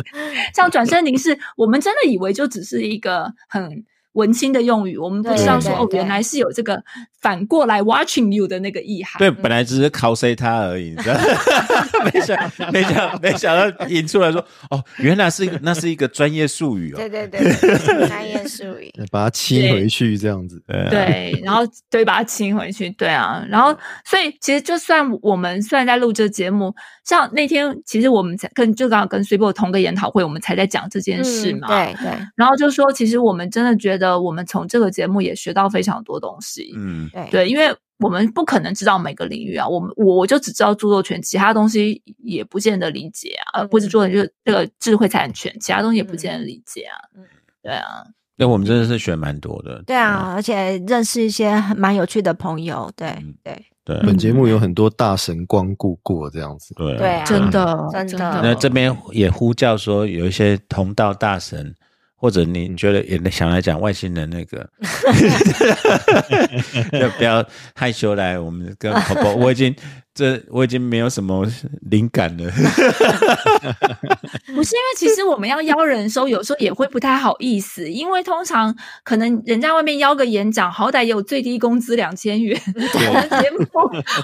[0.53, 3.85] 像转身凝视，我们真的以为就只是一个很
[4.15, 6.83] 文青的用语，我们不对知道说哦，原来是有这个
[7.21, 9.19] 反过来 watching you 的那个意涵。
[9.19, 11.17] 对，本来只是 cos 他而已，你知道？
[12.12, 16.97] 没想 没想没想到引出来说，哦，原来是一个那是一个专业术语哦。
[16.97, 18.91] 对对对对，专业术语。
[19.11, 20.62] 把它清回去这样子。
[20.67, 37.29] 对啊，然后对，把它清回去，对啊，然后所以其实就算我们虽然在录这节目，像那天其实我们才跟就刚好跟 s u p e 同个研讨会，我们才在讲这件事嘛，嗯对对然后就说其实我们真的觉得我们从这个节目也学到非常多东西，嗯，对。
[37.31, 47.25] 对，因为我们不可能知道每个领域啊，我们我就只知道著作权，其他东西也不见得理解啊，呃，不是著作权就是这个智慧财产权，其他东西也不见得理解啊，嗯。
[47.63, 48.05] 对啊，
[48.37, 49.83] 那我们真的是学蛮多的。
[49.87, 52.91] 对啊，而且认识一些蛮有趣的朋友。
[52.95, 53.65] 对嗯对。
[53.87, 56.73] 对本节目有很多大神光顾过这样子。
[56.75, 61.75] 对对啊，真的真的那这边也呼叫说，有一些同道大神，
[62.25, 64.66] 或者你觉得也想来讲外星人那个，
[66.99, 67.45] 就不要
[67.75, 68.39] 害羞来？
[68.39, 69.77] 我们跟婆婆， 我已经
[70.14, 71.47] 这我已经没有什么
[71.91, 72.45] 灵感了。
[74.55, 83.59] 不是因为其实我们要邀人的时候，有时候也会不太好意思，因为通常可能人家外面邀个演讲，好歹也有最低工资两千元，我们节目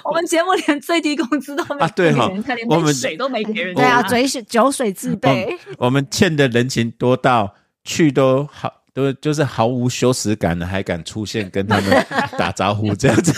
[0.04, 3.82] 我们节目连最低工资都没啊对哈给人家连我们杯水都没给人家。
[3.82, 5.54] 对啊，嘴水酒水自备。
[5.76, 7.54] 我们欠的人情多到
[7.84, 8.74] 去都好。
[8.92, 12.06] 都就是毫无羞耻感的，还敢出现跟他们
[12.36, 13.32] 打招呼这样子，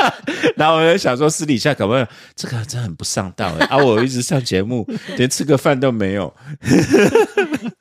[0.56, 2.04] 然后我就想说，私底下可不好
[2.36, 3.66] 这个真的很不上道哎！
[3.68, 4.86] 啊，我一直上节目，
[5.16, 6.32] 连吃个饭都没有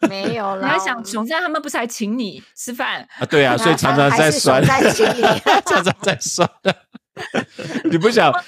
[0.08, 3.06] 没有啦，你要想熊在他们不是还请你吃饭？
[3.20, 5.22] 啊，对啊，所以常常在酸，在请你
[5.66, 6.50] 常常在酸。
[7.92, 8.40] 你不想哦，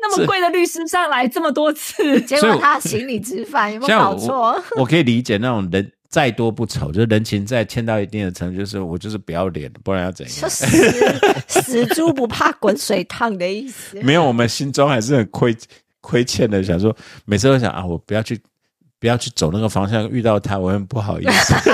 [0.00, 4.62] 那么贵的律师上来这么多次，结果他请你吃饭，有没有搞错？
[4.76, 10.50] 我可以理解那种人再多不丑，就是人情债欠到一定的程度，就是我就是不要脸，不然要怎就样？
[10.50, 10.66] 死
[11.48, 13.98] 死猪不怕滚水烫的意思。
[14.04, 15.56] 没有，我们心中还是很亏
[16.02, 16.94] 亏欠的，想说
[17.24, 18.38] 每次都想啊，我不要去
[19.00, 21.54] 不要去走那个方向，遇到他我很不好意思。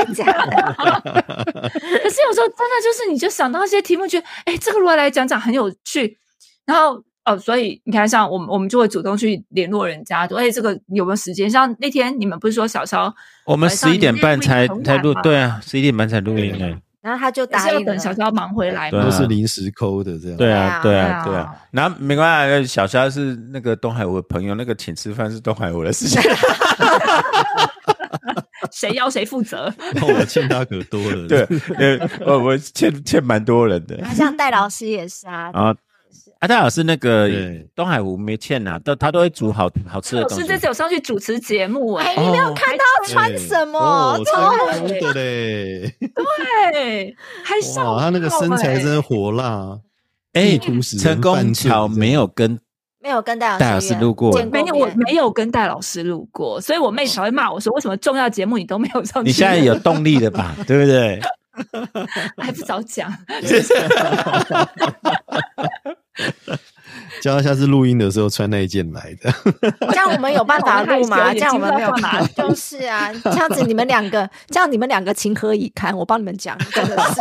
[0.14, 0.42] 假的？
[0.82, 6.16] 可是有时候真的就是，你就想到一些题目，觉得哎，这个如果来讲讲很有趣，
[6.64, 11.48] 然后哦，所以你看，像我们我们就会主动去联络人家，说哎，这个有没有时间？
[11.50, 13.14] 像那天你们不是说小肖
[13.44, 16.76] 我们十一点半才才录，对啊，十一点半才录音呢。
[17.02, 17.86] 然后他就答应了。
[17.86, 19.10] 等小肖忙回来对啊嘛？
[19.10, 20.36] 都是临时抠的这样。
[20.36, 21.54] 对啊，对对啊啊，对啊。
[21.70, 26.20] 然后没关系，小肖是那个东海我的朋友，那个请吃饭是东海我的事情。
[28.70, 29.72] 谁邀谁负责？
[30.02, 31.26] 哦我欠他可多了。
[31.26, 31.40] 对，
[31.78, 33.96] 呃，我我欠欠蛮多人的。
[34.04, 35.74] 啊像戴老师也是啊，然后
[36.40, 40.58] 啊，戴老师那个对东海湖没欠呐，都他都会煮好好吃的东西老师这。
[40.58, 43.78] 次有上去主持节目哎、哎，你没有看到他穿什么？
[43.78, 45.94] 哦，超成功的嘞！
[46.72, 47.14] 对，
[47.44, 49.78] 还上哇，他那个身材真的的火辣。
[50.32, 50.58] 哎
[50.98, 52.58] 成功桥没有跟
[53.00, 59.28] 没有跟戴戴老老师师路过没有，我面没有跟戴老师路过，所以我妹才会骂我说，为什么重要节目你都没有上去？
[59.28, 60.56] 你现在有动力了吧？
[60.66, 61.20] 对不对？
[62.36, 63.12] 还不早讲？
[67.22, 69.30] 叫他下次录音的时候穿那一件来的。
[69.90, 71.32] 这样我们有办法录吗？
[71.34, 75.94] 这样我们没有眼睛不知道放哪里就是啊，这样子你们两个，这样你们两个情何以堪？
[75.96, 77.20] 我帮你们讲，真的是。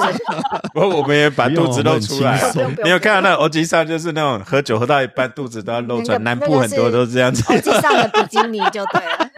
[0.74, 2.40] 不过我们也把肚子露出来。
[2.84, 7.44] 你有看到那个欧吉上就是那种喝酒喝到一半肚子都要露出来，那个南部很多都是这样子。
[7.54, 9.30] 偶记上的比基尼就对了，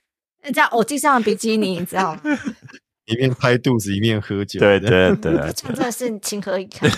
[0.43, 2.21] 那叫偶记上的比基尼，你知道吗？
[3.11, 4.59] 一面拍肚子一面喝酒。
[4.59, 6.89] 对对 对，真的是情何以堪？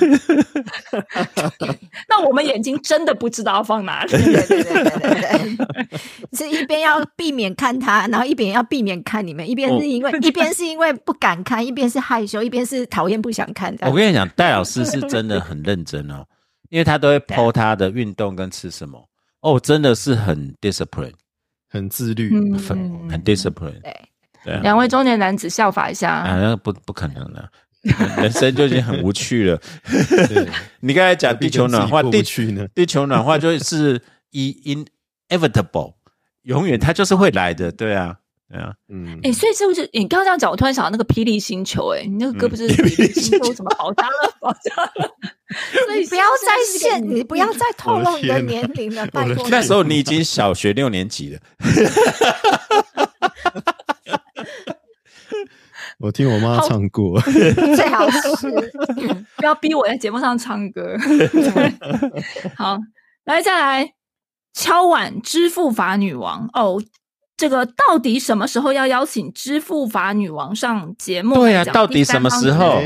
[2.10, 4.12] 那我们眼睛真的不知道放哪里。
[4.18, 13.76] 对对对对对对，是一边要避免看他，然后一边要避免看你们，一边是因为、一边是因为不敢看，一边是害羞，一边是讨厌不想看。
[13.82, 16.26] 我跟你讲，戴老师是真的很认真哦，
[16.70, 19.08] 因为他都会 PO 他的运动跟吃什么。
[19.42, 21.14] 哦，真的是很 discipline，
[21.70, 22.32] 很自律。
[22.34, 23.82] 嗯很很 discipline。
[23.82, 23.94] 对，
[24.44, 27.50] 对啊，两位中年男子效法一下啊，下，那不不可能的，
[28.22, 29.60] 人生就已经很无趣了。
[30.82, 32.68] 你刚才讲地球暖化，地跟自己过不去呢？
[32.76, 34.86] 地球暖化就是 in
[35.30, 35.94] inevitable，
[36.44, 38.18] 永远它就是会来的，对啊，
[38.50, 38.74] 对啊。
[38.90, 45.12] 嗯，哎、所以是不是你刚刚这样讲，我突然想到那个霹雳星球、哎，你那个歌不是嗯 霹雳星球什么保加勒保加勒？
[45.86, 49.48] 所以不要再是现，你不要再透露你的年龄了，拜托。
[49.50, 51.40] 那时候你已经小学六年级了，
[56.00, 57.20] 我听我妈唱过。
[57.76, 58.50] 最好是
[59.38, 60.96] 不要逼我在节目上唱歌。
[62.56, 62.78] 好，
[63.26, 63.94] 来再来
[64.54, 66.82] 敲碗支付法女王哦。
[67.36, 71.36] 这个到底什么时候要邀请支付法女王上节目？
[71.36, 72.80] 对啊到底什么时候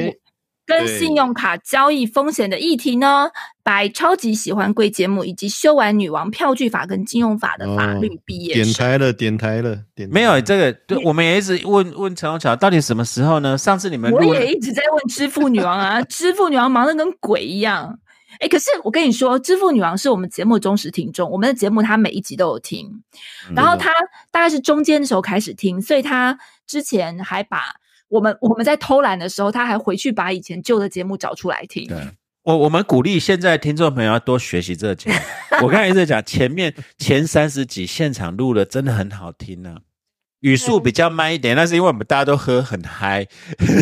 [0.68, 3.30] 跟信用卡交易风险的议题呢？
[3.64, 8.74] 白超级喜欢贵节目，以及修完女王票据法跟金融法的法律毕业点生。
[8.74, 13.58] 台了，点台了，点台没有这个，对，我们也一直问问陈宏桥，到底什么时候呢？
[13.58, 18.00] 上次你们我也一直在问支付女王啊， 支付女王忙得跟鬼一样。
[18.40, 22.86] 哎，可是我跟你说，支付女王是我们节目忠实听众，我们的节目她每一集都有听，
[23.50, 23.90] 嗯然后她
[24.32, 26.38] 大概是中间的时候开始听，所以她
[26.68, 27.74] 之前还把
[28.10, 31.88] 我们我们在偷懒的时候，他还回去把以前旧的节目找出来听。
[31.88, 31.98] 对
[32.44, 35.18] 我我们鼓励现在听众朋友要多学习这个节目。
[35.64, 39.80] 我刚才一直在讲前面前三十集现场录的真的很好听啊，
[40.40, 43.28] 语速比较慢一点，那是因为我们大家都喝很嗨，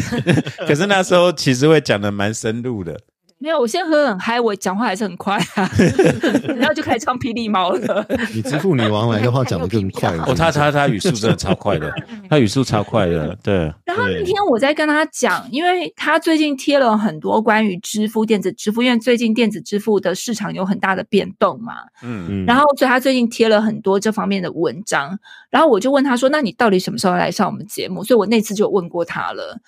[0.65, 2.99] 可是那时候其实会讲的蛮深入的。
[3.45, 5.69] 没有，我现在喝很嗨，我讲话还是很快啊，
[6.57, 8.03] 然后就开始唱霹雳猫了。
[8.33, 10.09] 你支付女王来的话，讲的更快。
[10.25, 11.93] 哦，他他他语速真的超快的，
[12.27, 25.19] 他语速超快的，对，然后那天我在跟他讲，因为他最近贴了很多关于支付、电子支付，因为最近电子支付的市场有很大的变动嘛，嗯，嗯然后所以他最近贴了很多这方面的文章。
[25.51, 29.59] 然后我就问他说：“那你到底什么时候来上我们节目？”所以我那次就有问过他了。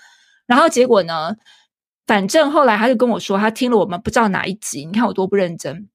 [0.47, 1.35] 然后结果呢，
[2.07, 5.87] 反正后来他就跟我说，他听了我们不知道哪一集，你看我多不认真。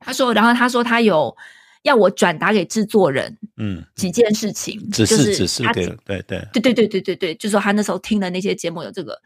[0.00, 1.34] 他说，然后他说他有
[1.82, 9.18] 要我转达给制作人嗯，几件事情，指示就是他给，对对，对对对对对对，就说他那时候听的那些节目有这个，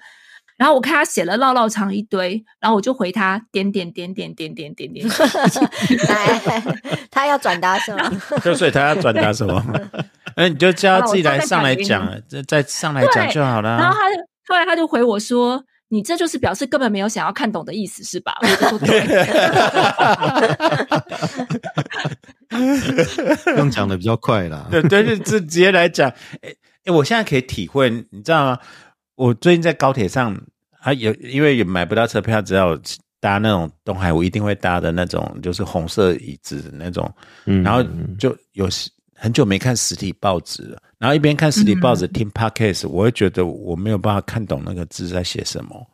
[0.56, 6.62] 然后我看他写了唠唠长一堆，然后我就回他点点点点点点点点，来，
[7.10, 8.12] 他要转达什么？
[8.44, 9.64] 就所以他要转达什么？
[10.36, 13.96] 那你就叫他自己来上来讲好，再再上来讲就好了然后。
[13.98, 19.04] 他就后来他就回我说：“你这就是表示根本没有想要看懂的意思，是吧？”我就说：“对。
[23.56, 24.66] 用讲的比较快啦。
[24.70, 26.10] 对对，就直直接来讲。
[26.42, 28.58] 哎哎，我现在可以体会，你知道吗？
[29.16, 30.34] 我最近在高铁上，
[30.80, 32.78] 啊有因为也买不到车票，只要
[33.20, 37.10] 搭那种东海，我一定会搭的那种，就是红色椅子的那种。
[37.46, 37.82] 嗯然后
[38.18, 45.86] 就有时很久没看实体报纸了，然后一边看实体报纸、听 podcast，我会觉得我没有办法看懂那个字在写什么。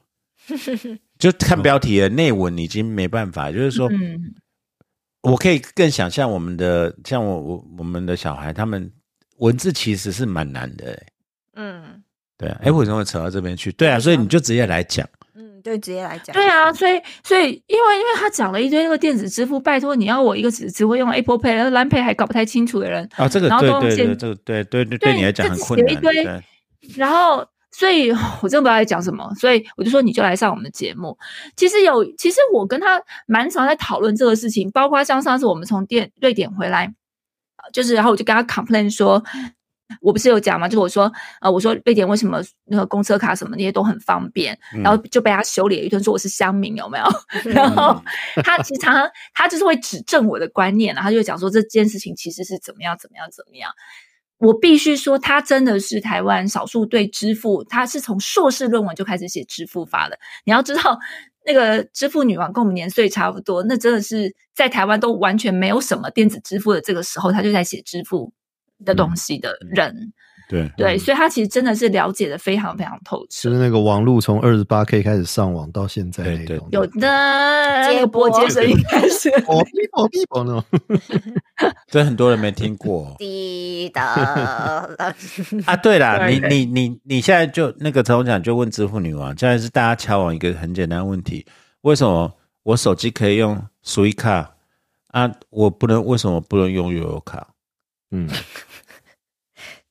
[1.19, 4.35] 就看标题的内文已经没办法，就是说，嗯。
[5.23, 8.93] 我可以更想象我们的，像我我我们的小孩，他们
[9.39, 11.07] 文字其实是蛮难的、欸，
[11.55, 12.03] 嗯。
[12.37, 13.73] 对啊，哎，为什么会扯到这边去？
[13.73, 15.24] 对啊，所以你就直接来讲，嗯，
[15.65, 16.35] 对，直接来讲。
[16.35, 26.43] 对啊，所以所以因为因为他讲了一堆那个电子支付，拜托你要我一个只只会用 Apple Pay、然后 Pay 还搞不太清楚的人，啊，这个然后对对对，都用现这个对对对，对对你来讲很困难，一堆对，
[26.97, 27.43] 然后，
[27.73, 28.11] 所以
[28.43, 31.17] 我真的不知道在讲什么，所以我就说你就来上我们的节目。
[31.57, 36.93] 其实有，其实我跟他蛮常在讨论这个事情，包括像上次我们从电瑞典回来，
[37.57, 39.25] 呃就是然后我就跟他 complain 说。
[40.01, 40.69] 我不是有讲吗？
[40.69, 47.05] 就是我说，呃，我说瑞典为什么那个公车卡什么那些都很方便，嗯然后就被他修理了一顿，说我是乡民，有没有？
[47.53, 48.03] 然后
[48.45, 53.71] 他其实常常他就是会指正我的观念，然后他就会讲说这件事情其实是怎么样怎么样怎么样。
[54.39, 60.19] 我必须说，他真的是台湾少数对支付，他是从硕士论文就开始写支付法的。
[60.45, 60.99] 你要知道，
[61.47, 68.33] 那个支付女王跟我们年岁差不多，那真的是在台湾都完全没有什么电子支付的这个时候，他就在写支付
[68.85, 70.13] 的东西的人。
[70.47, 73.49] 对对，所以他其实真的是了解的非常非常透彻。
[73.49, 80.53] 就是那个网络从二十八 K 开始上网到现在那对种，有的那接个波波接声音开始， 哦哔哦哔哦那
[81.01, 84.03] 种， 这很多人没听过滴的，
[85.65, 85.75] 啊。
[85.83, 91.47] 对啦，对对你你你你现在就那个陈宏讲就问支付女王，现在是大家敲网一个很简单的问题：
[91.81, 92.31] 为什么
[92.65, 94.55] 我手机可以用 s u i 卡
[95.09, 96.05] 啊，我不能？
[96.05, 97.49] 为什么不能用悠游卡？
[98.11, 98.29] 嗯，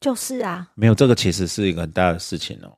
[0.04, 2.70] 就是啊，没有，这个其实是一个很大的事情哦。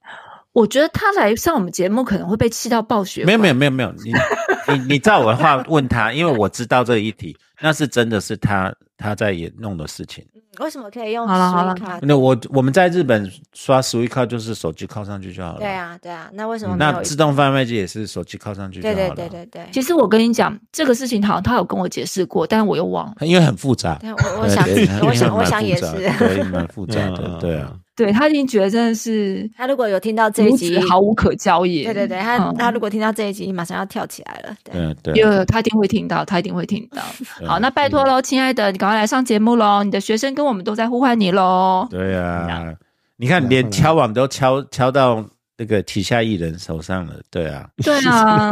[0.53, 3.25] 我觉得他来上我们节目可能会被气到爆血。
[3.25, 4.13] 没有没有没有没有，你
[4.71, 10.23] 你你照我的话问他，因为我知道这一题，那是真的是他他在也弄的事情。
[10.59, 11.75] 为什么可以用好了好了？
[12.01, 15.59] 那我我们在日本刷 s u i 卡就是手机靠上去就好了。
[15.59, 16.75] 对啊，对啊，那为什么？
[16.77, 19.15] 那自动贩卖机也是手机靠上去就好对了。
[19.15, 19.69] 对对对对。
[19.71, 23.15] 其实我跟你讲，这个事情好像他有跟我解释过，但是我又忘了。
[23.21, 23.95] 因为很复杂。
[23.95, 24.65] 对，我我想，
[25.01, 25.83] 我想，我想也是。
[26.19, 31.85] 对，蛮复杂的，嗯对啊。，对他已经觉得真的是他如果有听到这一集，毫无可交也。
[31.85, 34.55] 对对对，他嗯他如果听到这一集，马上要跳起来了。
[34.63, 37.01] 对，对对，有他一定会听到，他一定会听到。
[37.39, 39.83] 对好，那拜托喽，亲爱的，你赶快来上节目喽！
[39.83, 41.87] 你的学生跟我们都在呼唤你喽。
[41.89, 42.75] 对啊。
[43.17, 45.25] 你看，连敲网都敲敲到
[45.57, 48.49] 那个旗下艺人手上了，对啊，对啊，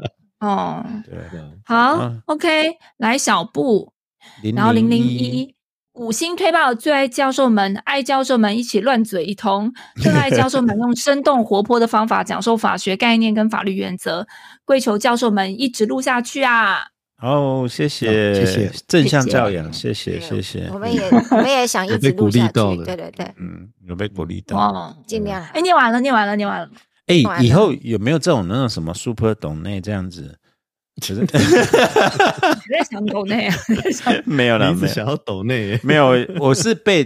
[0.40, 1.18] 哦，对。
[1.66, 2.48] 好嗯，OK，
[2.96, 3.92] 来小布，
[4.42, 5.54] 零然后零零一，一，
[5.96, 9.72] 五星推爆最爱教授们，爱教授们一起乱嘴一通，
[10.04, 14.26] 更爱教授们用生动活泼的方法讲授法学概念跟法律原则，
[14.64, 16.88] 跪求教授们一直录下去啊！
[17.22, 18.70] 哦，谢谢，谢谢。
[18.86, 20.68] 正向教养，谢谢，对谢谢。
[20.70, 24.58] 我，们也我们也想一直录下去， 励到了对对对，嗯，有被鼓励到。
[24.58, 25.40] 哦，尽量。
[25.40, 26.68] 啦哎，念完了，念完了，念完了。
[27.06, 30.38] 哎以后有没有这种那种什么 super 懂内这样子？
[31.00, 33.56] 其实 你在想抖内啊？
[34.24, 37.02] 没有了，没有想要抖内，没有，我是被，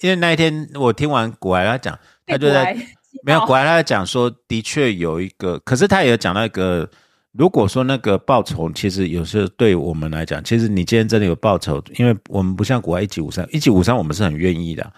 [0.00, 2.76] 因为那一天我听完古来他讲，他就在
[3.22, 6.88] 没有哦古来他在讲说，的确有一个，可是他也有讲到一个，
[7.32, 14.92] 如果说那个报酬，其实有时候对我们来讲，其实你今天真的有报酬，因为我们不像国外一级五三，一级五三我们是很愿意的。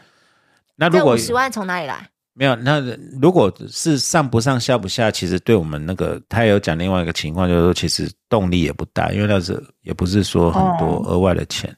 [0.76, 2.08] 那如果这五十万从哪里来？
[2.36, 2.80] 没有，那
[3.20, 11.74] 如果是上不上下不下，其实对我们那个他也有讲另外一个情况，就是说其实动力也不大，因为那是也不是说很多哦额外的钱。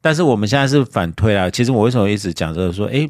[0.00, 3.08] 但是我们现在是反推啊，其实我为什么一直讲就是说，诶，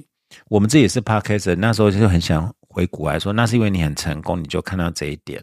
[0.48, 5.42] 我们自己也是 podcast，那时候就很想回古来说，那是因为你很成功，你就看到这一点。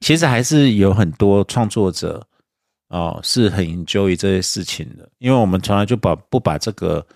[0.00, 2.20] 其实还是有很多创作者
[2.88, 7.06] 哦是很 enjoy 这些事情的，因为我们从来就把不把这个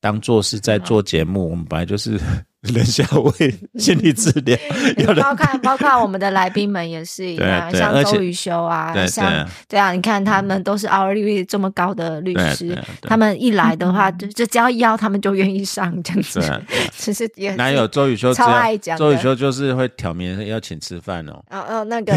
[0.00, 2.20] 当做是在做节目，我们本来就是
[2.72, 4.56] 人下位心理治疗，
[5.20, 9.46] 包括包括我们的来宾们也是一样，像周宇修啊，像对。
[9.68, 16.40] 对啊，你看他们都是 hourly 这么高的律师他们一来的话，就就只要邀他们就愿意上这样子
[16.96, 21.32] 其实也是哪有周宇修超爱讲周宇修就是会挑明要请吃饭哦。
[21.50, 22.14] 哦哦，那个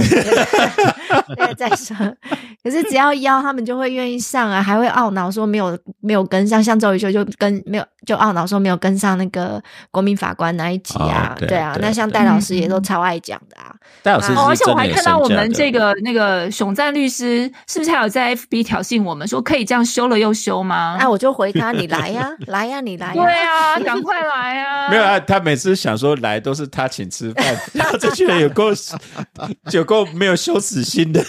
[1.38, 1.96] 那个再说，
[2.64, 13.74] 可是只要邀他们就会愿意上啊，还会懊恼说没有没有跟上，像周宇修就跟没有就懊恼说没有跟上那个国民法官那一集啊，哦对对啊，对那像戴老师也都超爱讲的啊，
[14.04, 20.96] 戴老师哦，而且我还看到我们这个那个熊赞律师，是不是还有在 FB 挑衅我们说可以这样修了又修吗？
[21.00, 24.90] 那我就回他，你来呀， 来呀，你来对呀，啊，赶快来啊！
[24.90, 28.66] 没有啊，他每次想说来都是他请吃饭， 然后这群人有够
[29.72, 31.24] 有够没有羞耻心的，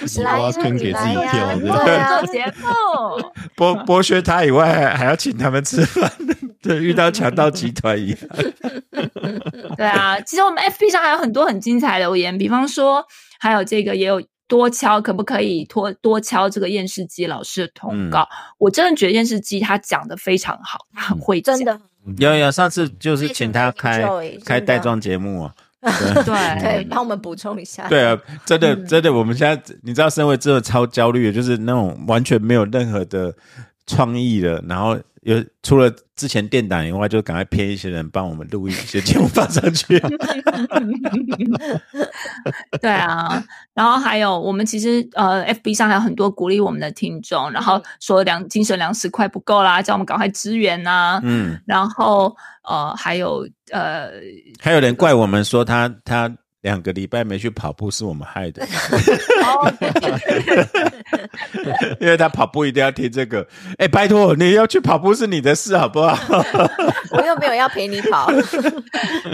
[0.24, 2.64] 挖坑给自己跳，对啊做节目，
[3.56, 6.10] 剥剥削他以外，还要请他们吃饭，
[6.62, 8.18] 对，遇到强盗集团一样。
[9.76, 13.04] 对啊，其实我们 FB 上还有很多很精彩的留言，比方说
[13.38, 18.28] 还有这个也有多敲，可不可以多多敲这个验视机老师的通告？
[18.58, 21.56] 我真的觉得验视机他讲的非常好，他很会讲。
[21.56, 21.80] 真的。
[22.18, 24.02] 有有，上次就是请他开
[24.44, 25.54] 开带状节目啊。
[25.80, 26.60] 对。
[26.60, 33.34] 对， 帮我们补充一下，对啊，真的真的，我们现在你知道，身为真的超焦虑的，就是那种完全没有任何的
[33.86, 39.98] 创意的，然后有除了之前电档以外，就赶快骗一些人帮我们录一些节目放上去。
[42.80, 43.42] 对啊，
[43.74, 52.34] 然后还有我们其实呃，FB 上还有很多鼓励我们的听众，然后说粮精神粮食快不够啦，叫我们赶快支援呐、嗯，然后
[52.68, 54.10] 呃，还有呃，
[54.58, 58.66] 还有人怪我们说他他两个礼拜没去跑步是我们害的，
[61.98, 63.46] 因为他跑步一定要听这个。
[63.78, 66.16] 哎，拜托，你要去跑步是你的事，好不好？
[67.12, 68.30] 我又没有要陪你跑，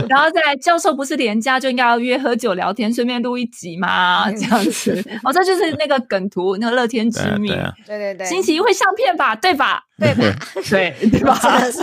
[0.08, 4.30] 然后再来，教授不是连假就应该要约喝酒聊天，顺便录一集吗？
[4.30, 9.34] 这样子，哦，这就是那个梗图，那个乐天知对啊命对，啊，对对对，星期一会上片吧？
[9.34, 9.82] 对吧？
[9.98, 10.36] 对吧？
[10.70, 11.38] 对对吧？
[11.42, 11.82] 真的是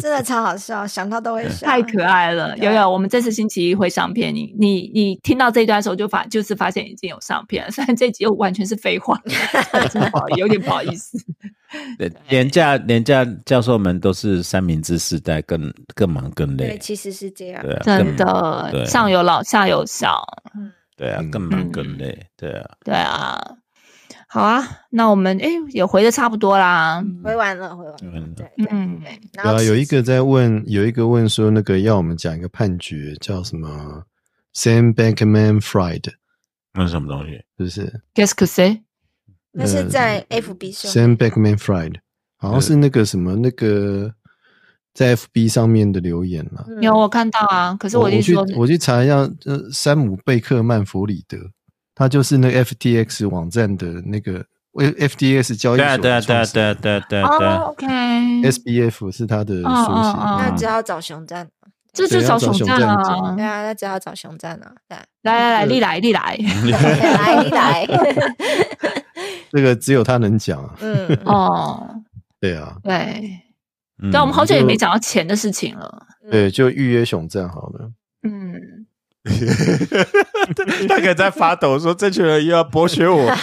[0.00, 9.18] 真的超好笑，想到都会笑，太可爱了，对有有，我们这次星期一会上片，你你你你听到这一段的时候就发就是发现已经有上片了， 虽然这集又完全是废话，
[9.90, 11.18] 真的不好有点不好意思。
[11.98, 16.78] 对廉价廉价教授们都是三明治时代，更更忙更累对，累。
[16.78, 20.22] 其实是这样，对啊，真的，对上有老下有小，
[20.54, 22.26] 嗯对啊，嗯更忙更累。
[22.36, 23.40] 对啊，对啊。
[24.28, 27.02] 好啊，那我们诶也回的差不多啦。
[27.22, 34.02] 回完了，回完了，嗯对对嗯对，然后啊，有一个在问，有一个问说，那个要我们讲一个判决，叫什么
[34.56, 36.14] Sam Bankman Fried，
[36.72, 37.32] 那是什么东西？
[37.58, 38.80] 是不是 Guess que c'est？
[39.52, 41.96] 那是在 FB 上？Sam Bankman Fried，
[42.38, 44.14] 好像是那个什么那个
[44.94, 46.64] 在 FB 上面的留言啦。
[46.68, 51.38] 嗯有我看到啊，可是我去我一说，我去查一下，呃，山姆贝克曼弗里德，
[51.94, 57.28] 他就是那个 FTX 网站的那个 FTX 交易所对啊，对啊，对对啊，对啊，
[57.78, 57.86] 对。
[57.86, 60.18] ，OK，SBF 是他的嗯缩写。
[60.18, 61.48] 那只好找熊赞，
[61.96, 63.36] 这就找找熊赞啊讲！
[63.36, 67.86] 对啊，那只好找熊赞啊，对，来来来，历来 历来，来立来，
[69.50, 70.74] 这个只有他能讲啊。
[70.82, 71.88] 嗯，哦，
[72.38, 73.40] 对啊，对，
[74.02, 76.06] 嗯对，我们好久也就没讲到钱的事情了。
[76.30, 77.90] 对，就预约熊赞好了。
[78.22, 78.85] 嗯，
[80.88, 83.30] 他可能在发抖，说这群人又要剥削我。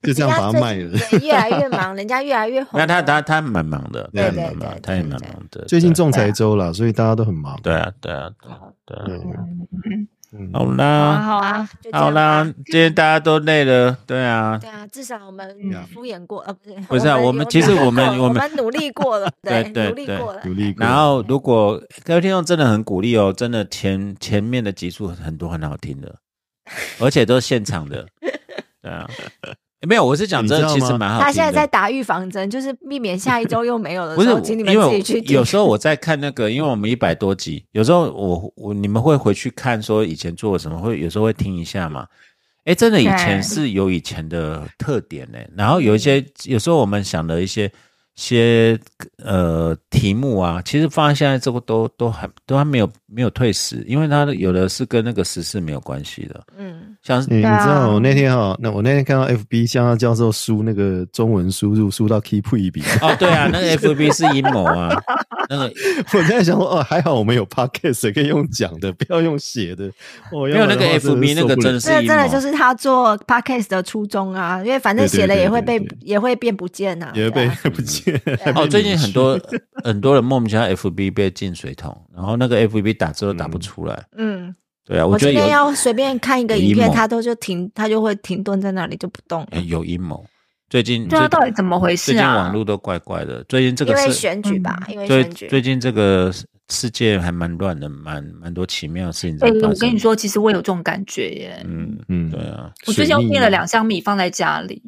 [0.00, 0.96] 就这样把他卖了。
[1.20, 2.78] 越来越忙，人家越来越红。
[2.78, 5.64] 那他他他蛮忙的，对对他也蛮忙对，他也对对蛮忙的。
[5.66, 7.58] 最近仲裁周了，所以大家都很忙。
[7.62, 9.04] 对啊对啊对啊对啊。
[9.06, 9.20] 对，
[10.52, 14.58] 好啦好啊，好啦，今天大家都累了，对啊。
[14.60, 20.42] 对啊，至少我们嗯敷衍过，呃，不是，不是啊我们其实我们我们我们努力过了， 对对对努力过了。
[20.44, 20.84] 努力过。
[20.84, 26.14] 然后，如果各位听众真的很鼓励哦，真的前前面的集数很多很好听的，
[27.00, 28.06] 而且都是现场的，
[28.82, 29.08] 对啊，
[29.86, 31.20] 没有，我是讲真的，其实蛮好。
[31.20, 35.36] 他现在在打预防针，就是避免下一周又没有了 不是请你们自己去听。
[35.36, 42.06] 有时候我在看那个，因为我们一百多集，有时候我我你们会回去看说以前做了什么，会有时候会听一下嘛。
[42.64, 47.70] 哎，真的以前是有以前的特点呢，然后有一些有时候我们想的一些
[48.14, 48.78] 些
[49.24, 64.90] 呃题目啊，其实放在现在这个都都还都还没有没有退时，因为它有的是跟那个时事没有关系的，嗯，像是你你知道我那天哈，那我那天看到 FB 向他教授输那个中文输入输到 keep 一笔， 哦对啊，那个 FB 是阴谋啊，
[65.48, 65.72] 那个
[66.12, 69.86] 我在想说哦，还好我们有 podcast 可以用讲的，不要用写的。
[70.30, 78.20] 哦，没有那个要不然的话 FB 那个真的是真的就是他做 podcast 的初衷啊，因为反正写了也会被也会变不见啊，也会被不见。
[78.54, 79.38] 哦，最近很多
[79.88, 84.04] 很多人莫名其妙 FB 被进水桶，然后那个 FB 打字都打不出来。
[84.16, 84.54] 嗯，
[84.84, 90.22] 对啊，我觉得有今天要随便看一个影片，有阴谋他都就停，它就会停顿在那里就不动有阴谋。
[90.68, 92.36] 最近对啊，最到底怎么回最近事啊？
[92.36, 93.42] 网络都怪怪的。
[93.44, 95.48] 最近这个因为是选举吧，因为最选举。
[95.48, 96.30] 最近这个
[96.68, 99.70] 世界还蛮乱的，蛮蛮多奇妙的事情在哎、发生。
[99.70, 101.62] 我跟你，说，其实我有这种感觉耶。
[101.64, 104.82] 嗯，嗯对啊，我最近又订了两箱米放在家里，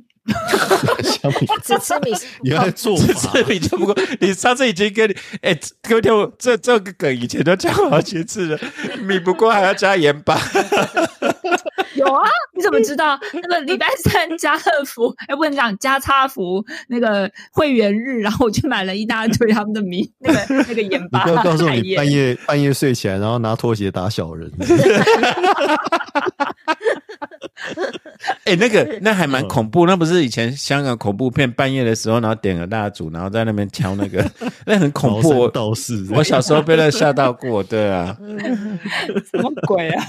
[1.63, 6.03] 只吃 米是不够你要做法这比就不过，你上次已经跟你哎，各位
[6.39, 8.59] 这这个梗以前都讲过好几次了，
[9.03, 10.39] 米不过还要加盐巴。
[11.95, 12.23] 有啊？
[12.55, 13.19] 你怎么知道？
[13.35, 24.51] 那个礼拜三家乐福， 哎，不能讲加差福那个会员日，然后我去买了一大堆他们的米，那个那个盐你巴，不要告诉我你半夜半夜睡起来，然后拿拖鞋打小人。
[28.45, 34.25] 哎、那个那还蛮恐怖，那不是以前香港恐怖片，半夜的时候，然后点个蜡烛，然后在那边敲那个，
[34.67, 35.31] 那很恐怖。
[35.31, 38.17] 我道士，我小时候被那吓到过，对啊。
[39.31, 40.05] 什么鬼啊？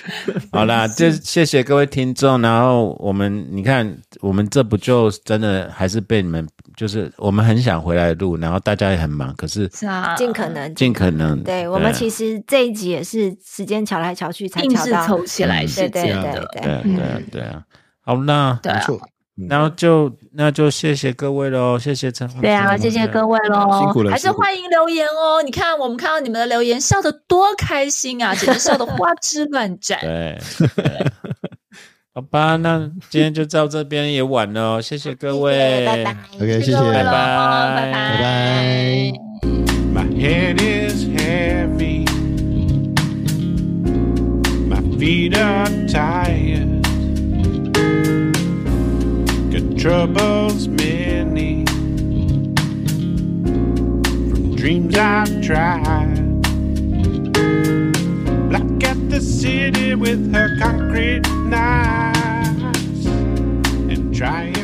[0.52, 2.40] 好啦，就谢谢各位听众。
[2.42, 6.46] 然后我们你看，我们这不就真的还是被你们，
[6.76, 16.48] 就是我们很想回来录，然后大家也很忙，可是是啊，尽可能尽可能对我们其实实这一集也是时间瞧来瞧去才硬是瞧到，凑起来嗯是对对对这样的。
[16.52, 17.62] 对对啊对啊对啊。
[18.00, 19.00] 好，那没错。
[19.48, 22.40] 然后就那就谢谢各位喽，谢谢陈红。
[22.40, 25.40] 对啊，谢谢各位喽，辛苦了还是欢迎留言哦。
[25.44, 30.00] 你看，我们看到你们的留言，笑得多开心啊， 简直笑得花枝乱展。
[30.00, 30.36] 对，
[32.12, 36.16] 好吧，那今天就到这边也晚了哦，谢谢各位，拜拜。
[36.34, 39.12] OK，谢谢，各位拜拜拜拜拜。
[39.94, 42.04] My head is heavy.
[44.68, 46.57] My feet are tired.
[49.78, 51.64] Troubles many.
[54.28, 56.42] From dreams I've tried.
[58.48, 63.06] Black at the city with her concrete knives.
[63.06, 64.57] And trying